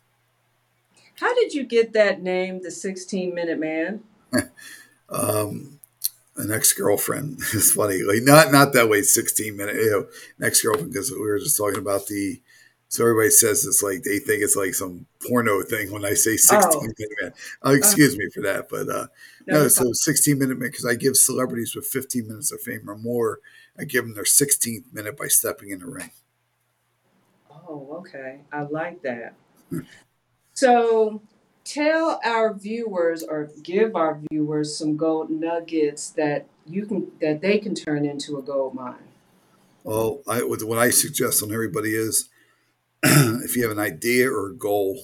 How 1.19 1.33
did 1.33 1.53
you 1.53 1.63
get 1.63 1.93
that 1.93 2.21
name, 2.21 2.61
the 2.61 2.69
16 2.69 3.33
Minute 3.33 3.59
Man? 3.59 4.03
um, 5.09 5.79
an 6.37 6.51
ex 6.51 6.73
girlfriend. 6.73 7.39
It's 7.53 7.71
funny, 7.71 8.03
like 8.03 8.21
not 8.21 8.51
not 8.51 8.73
that 8.73 8.89
way. 8.89 9.01
Sixteen 9.01 9.57
minute, 9.57 9.75
you 9.75 9.91
know, 9.91 10.07
an 10.37 10.45
ex 10.45 10.61
girlfriend 10.61 10.93
because 10.93 11.11
we 11.11 11.19
were 11.19 11.39
just 11.39 11.57
talking 11.57 11.79
about 11.79 12.07
the. 12.07 12.39
So 12.89 13.03
everybody 13.03 13.29
says 13.31 13.65
it's 13.65 13.83
like 13.83 14.03
they 14.03 14.19
think 14.19 14.41
it's 14.41 14.55
like 14.55 14.73
some 14.73 15.05
porno 15.27 15.61
thing 15.61 15.91
when 15.91 16.05
I 16.05 16.13
say 16.13 16.37
sixteen 16.37 16.71
Oh, 16.73 16.81
minute 16.81 17.17
man. 17.21 17.33
Oh, 17.63 17.71
uh, 17.71 17.73
excuse 17.73 18.17
me 18.17 18.29
for 18.33 18.41
that, 18.43 18.69
but 18.69 18.87
uh, 18.89 19.07
no, 19.45 19.53
no. 19.53 19.59
fine. 19.61 19.69
So 19.69 19.91
sixteen 19.93 20.39
minute 20.39 20.57
man 20.57 20.69
because 20.69 20.85
I 20.85 20.95
give 20.95 21.17
celebrities 21.17 21.75
with 21.75 21.85
fifteen 21.85 22.27
minutes 22.27 22.51
of 22.51 22.61
fame 22.61 22.89
or 22.89 22.97
more, 22.97 23.39
I 23.77 23.83
give 23.83 24.05
them 24.05 24.13
their 24.13 24.25
sixteenth 24.25 24.85
minute 24.93 25.17
by 25.17 25.27
stepping 25.27 25.69
in 25.69 25.79
the 25.79 25.87
ring. 25.87 26.11
Oh, 27.51 27.97
okay. 27.99 28.39
I 28.53 28.61
like 28.61 29.01
that. 29.01 29.33
So 30.53 31.21
tell 31.65 32.21
our 32.23 32.53
viewers 32.53 33.21
or 33.21 33.51
give 33.61 33.95
our 33.97 34.21
viewers 34.31 34.77
some 34.77 34.95
gold 34.95 35.29
nuggets 35.29 36.09
that 36.11 36.45
you 36.65 36.85
can 36.85 37.11
that 37.19 37.41
they 37.41 37.59
can 37.59 37.75
turn 37.75 38.05
into 38.05 38.37
a 38.37 38.41
gold 38.41 38.73
mine. 38.73 38.95
Well, 39.83 40.21
I 40.25 40.39
what 40.39 40.77
I 40.77 40.89
suggest 40.89 41.43
on 41.43 41.51
everybody 41.51 41.93
is 41.93 42.29
if 43.03 43.55
you 43.55 43.63
have 43.63 43.71
an 43.71 43.79
idea 43.83 44.29
or 44.29 44.49
a 44.49 44.55
goal, 44.55 45.03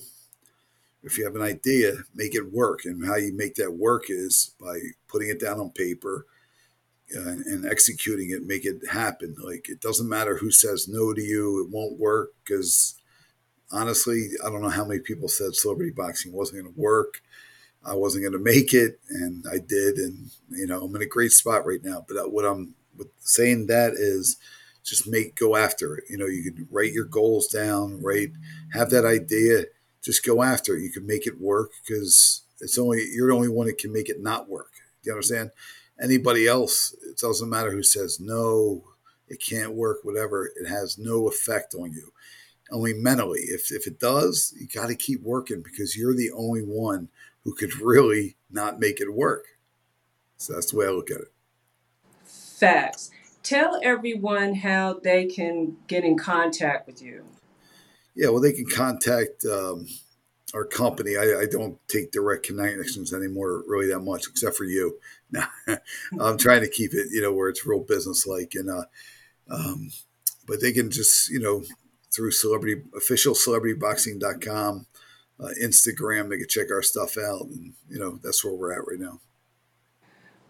if 1.03 1.17
you 1.17 1.25
have 1.25 1.35
an 1.35 1.41
idea, 1.41 1.93
make 2.15 2.35
it 2.35 2.51
work. 2.51 2.85
And 2.85 3.05
how 3.05 3.15
you 3.15 3.33
make 3.33 3.55
that 3.55 3.73
work 3.73 4.05
is 4.09 4.55
by 4.59 4.79
putting 5.07 5.29
it 5.29 5.39
down 5.39 5.59
on 5.59 5.69
paper 5.71 6.25
uh, 7.15 7.19
and 7.19 7.65
executing 7.65 8.31
it, 8.31 8.45
make 8.45 8.65
it 8.65 8.87
happen. 8.89 9.35
Like 9.43 9.69
it 9.69 9.81
doesn't 9.81 10.09
matter 10.09 10.37
who 10.37 10.51
says 10.51 10.87
no 10.87 11.13
to 11.13 11.21
you, 11.21 11.63
it 11.63 11.69
won't 11.69 11.99
work 11.99 12.33
because 12.43 12.95
honestly, 13.71 14.29
I 14.45 14.49
don't 14.49 14.61
know 14.61 14.69
how 14.69 14.85
many 14.85 14.99
people 14.99 15.27
said 15.27 15.55
celebrity 15.55 15.91
boxing 15.91 16.31
wasn't 16.31 16.63
going 16.63 16.73
to 16.73 16.79
work. 16.79 17.21
I 17.85 17.95
wasn't 17.95 18.23
going 18.23 18.33
to 18.33 18.39
make 18.39 18.73
it, 18.73 18.99
and 19.09 19.43
I 19.51 19.57
did. 19.57 19.97
And 19.97 20.29
you 20.49 20.67
know, 20.67 20.83
I'm 20.83 20.95
in 20.95 21.01
a 21.01 21.07
great 21.07 21.33
spot 21.33 21.65
right 21.65 21.83
now. 21.83 22.05
But 22.07 22.17
uh, 22.17 22.29
what 22.29 22.45
I'm 22.45 22.75
saying 23.19 23.67
that 23.67 23.93
is 23.93 24.37
just 24.83 25.07
make 25.07 25.35
go 25.35 25.55
after 25.55 25.95
it. 25.95 26.05
You 26.09 26.17
know, 26.17 26.25
you 26.25 26.51
can 26.51 26.67
write 26.69 26.93
your 26.93 27.05
goals 27.05 27.47
down, 27.47 28.01
write, 28.01 28.31
have 28.73 28.89
that 28.89 29.05
idea, 29.05 29.65
just 30.01 30.25
go 30.25 30.43
after 30.43 30.75
it. 30.75 30.83
You 30.83 30.91
can 30.91 31.07
make 31.07 31.25
it 31.25 31.39
work 31.39 31.71
because 31.85 32.43
it's 32.59 32.77
only 32.77 33.05
you're 33.13 33.29
the 33.29 33.35
only 33.35 33.49
one 33.49 33.67
that 33.67 33.77
can 33.77 33.93
make 33.93 34.09
it 34.09 34.21
not 34.21 34.49
work. 34.49 34.71
Do 35.01 35.09
you 35.09 35.13
understand? 35.13 35.51
Anybody 36.01 36.47
else, 36.47 36.95
it 37.07 37.17
doesn't 37.17 37.49
matter 37.49 37.71
who 37.71 37.83
says 37.83 38.19
no, 38.19 38.83
it 39.27 39.41
can't 39.41 39.73
work, 39.73 39.99
whatever. 40.03 40.51
It 40.55 40.67
has 40.67 40.97
no 40.97 41.27
effect 41.27 41.75
on 41.75 41.93
you. 41.93 42.11
Only 42.71 42.93
mentally. 42.93 43.41
If 43.41 43.71
if 43.71 43.87
it 43.87 43.99
does, 43.99 44.53
you 44.59 44.67
got 44.67 44.87
to 44.87 44.95
keep 44.95 45.21
working 45.21 45.61
because 45.61 45.95
you're 45.95 46.15
the 46.15 46.31
only 46.31 46.61
one 46.61 47.09
who 47.43 47.53
could 47.53 47.79
really 47.79 48.35
not 48.49 48.79
make 48.79 48.99
it 48.99 49.13
work. 49.13 49.45
So 50.37 50.53
that's 50.53 50.71
the 50.71 50.77
way 50.77 50.87
I 50.87 50.89
look 50.89 51.11
at 51.11 51.21
it. 51.21 51.31
Facts. 52.25 53.11
Tell 53.43 53.79
everyone 53.83 54.55
how 54.55 54.99
they 55.03 55.25
can 55.25 55.77
get 55.87 56.03
in 56.03 56.17
contact 56.17 56.87
with 56.87 57.01
you. 57.01 57.25
Yeah, 58.15 58.29
well, 58.29 58.41
they 58.41 58.53
can 58.53 58.65
contact 58.65 59.45
um, 59.45 59.87
our 60.53 60.65
company. 60.65 61.17
I, 61.17 61.41
I 61.41 61.45
don't 61.49 61.77
take 61.87 62.11
direct 62.11 62.45
connections 62.45 63.13
anymore, 63.13 63.63
really 63.67 63.87
that 63.87 63.99
much, 63.99 64.27
except 64.29 64.55
for 64.55 64.65
you. 64.65 64.97
Now, 65.31 65.47
I'm 66.19 66.37
trying 66.37 66.61
to 66.61 66.69
keep 66.69 66.93
it, 66.93 67.07
you 67.11 67.21
know, 67.21 67.33
where 67.33 67.49
it's 67.49 67.65
real 67.65 67.81
business 67.81 68.25
like, 68.25 68.53
and 68.55 68.69
uh, 68.69 68.85
um, 69.49 69.89
but 70.47 70.61
they 70.61 70.71
can 70.71 70.89
just, 70.89 71.29
you 71.29 71.39
know, 71.39 71.63
through 72.13 72.31
celebrity 72.31 72.81
official 72.95 73.33
celebrityboxing.com, 73.33 74.85
uh, 75.39 75.49
Instagram, 75.61 76.29
they 76.29 76.37
can 76.37 76.47
check 76.47 76.71
our 76.71 76.83
stuff 76.83 77.17
out, 77.17 77.47
and 77.47 77.73
you 77.89 77.99
know, 77.99 78.19
that's 78.23 78.45
where 78.45 78.53
we're 78.53 78.73
at 78.73 78.87
right 78.87 78.99
now. 78.99 79.19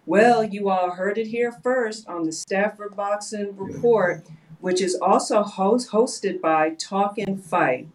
Well, 0.06 0.44
you 0.44 0.70
all 0.70 0.92
heard 0.92 1.18
it 1.18 1.28
here 1.28 1.54
first 1.54 2.10
on 2.10 2.24
the 2.24 2.34
Stafford 2.34 2.94
Boxing 2.94 3.56
Report, 3.56 4.26
which 4.60 4.82
is 4.82 4.96
also 4.96 5.44
host, 5.44 5.92
hosted 5.92 6.42
by 6.42 6.72
Talk 6.72 7.18
and 7.18 7.42
Fight. 7.42 7.88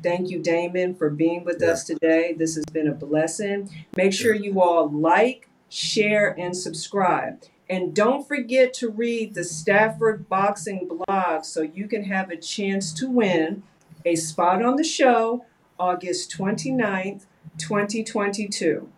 Thank 0.00 0.30
you, 0.30 0.40
Damon, 0.40 0.94
for 0.94 1.10
being 1.10 1.44
with 1.44 1.60
us 1.64 1.82
today. 1.82 2.34
This 2.38 2.54
has 2.54 2.64
been 2.66 2.86
a 2.86 2.94
blessing. 2.94 3.68
Make 3.96 4.12
sure 4.12 4.32
you 4.32 4.60
all 4.60 4.88
like, 4.88 5.48
share, 5.68 6.38
and 6.38 6.56
subscribe. 6.56 7.42
And 7.68 7.92
don't 7.92 8.28
forget 8.28 8.72
to 8.74 8.88
read 8.88 9.34
the 9.34 9.42
Stafford 9.42 10.28
Boxing 10.28 10.88
blog 10.88 11.44
so 11.44 11.62
you 11.62 11.88
can 11.88 12.04
have 12.04 12.30
a 12.30 12.36
chance 12.36 12.92
to 12.94 13.10
win 13.10 13.64
a 14.04 14.14
spot 14.14 14.64
on 14.64 14.76
the 14.76 14.84
show 14.84 15.44
August 15.80 16.30
29th, 16.30 17.26
2022. 17.58 18.88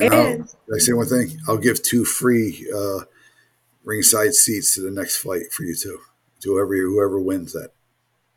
And 0.00 0.14
I'll, 0.14 0.26
And 0.26 0.48
I 0.74 0.78
say 0.78 0.92
one 0.92 1.06
thing? 1.06 1.38
I'll 1.48 1.58
give 1.58 1.82
two 1.82 2.04
free 2.04 2.66
uh, 2.74 3.00
ringside 3.84 4.34
seats 4.34 4.74
to 4.74 4.80
the 4.80 4.90
next 4.90 5.18
fight 5.18 5.52
for 5.52 5.64
you 5.64 5.74
two, 5.74 6.00
to 6.40 6.54
whoever 6.54 6.76
whoever 6.76 7.20
wins 7.20 7.52
that. 7.52 7.70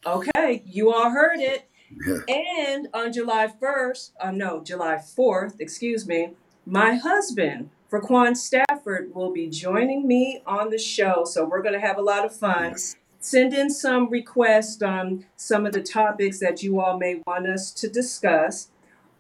Okay, 0.06 0.64
you 0.66 0.92
all 0.94 1.12
heard 1.12 1.40
it. 1.40 1.70
Yeah. 2.06 2.20
And 2.28 2.88
on 2.94 3.14
July 3.14 3.48
1st, 3.48 4.12
uh, 4.20 4.32
no, 4.32 4.64
July 4.64 4.96
4th, 4.96 5.56
excuse 5.60 6.08
me, 6.08 6.34
my 6.66 6.96
husband, 6.96 7.70
Fraquan 7.92 8.36
Stafford, 8.36 9.14
will 9.14 9.32
be 9.32 9.48
joining 9.48 10.08
me 10.08 10.42
on 10.46 10.72
the 10.72 10.78
show. 10.78 11.24
So 11.26 11.46
we're 11.46 11.62
going 11.62 11.80
to 11.80 11.80
have 11.80 11.98
a 11.98 12.02
lot 12.02 12.26
of 12.26 12.36
fun. 12.36 12.72
Yes. 12.72 12.96
Send 13.20 13.54
in 13.54 13.70
some 13.70 14.10
requests 14.10 14.82
on 14.82 15.26
some 15.38 15.66
of 15.66 15.72
the 15.72 15.82
topics 15.82 16.40
that 16.40 16.64
you 16.64 16.82
all 16.82 16.98
may 16.98 17.22
want 17.26 17.48
us 17.48 17.72
to 17.72 17.88
discuss. 17.88 18.70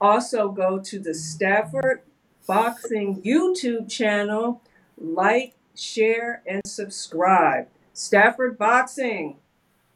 Also, 0.01 0.49
go 0.49 0.79
to 0.79 0.99
the 0.99 1.13
Stafford 1.13 2.01
Boxing 2.47 3.21
YouTube 3.21 3.89
channel, 3.89 4.62
like, 4.97 5.56
share, 5.75 6.41
and 6.45 6.62
subscribe. 6.65 7.67
Stafford 7.93 8.58
Boxing, 8.58 9.38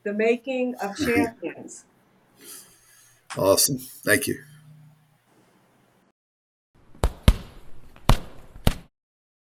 the 0.04 0.14
making 0.14 0.76
of 0.76 0.96
champions. 1.06 1.86
Awesome. 3.38 3.78
Thank 3.78 4.28
you. 4.28 4.44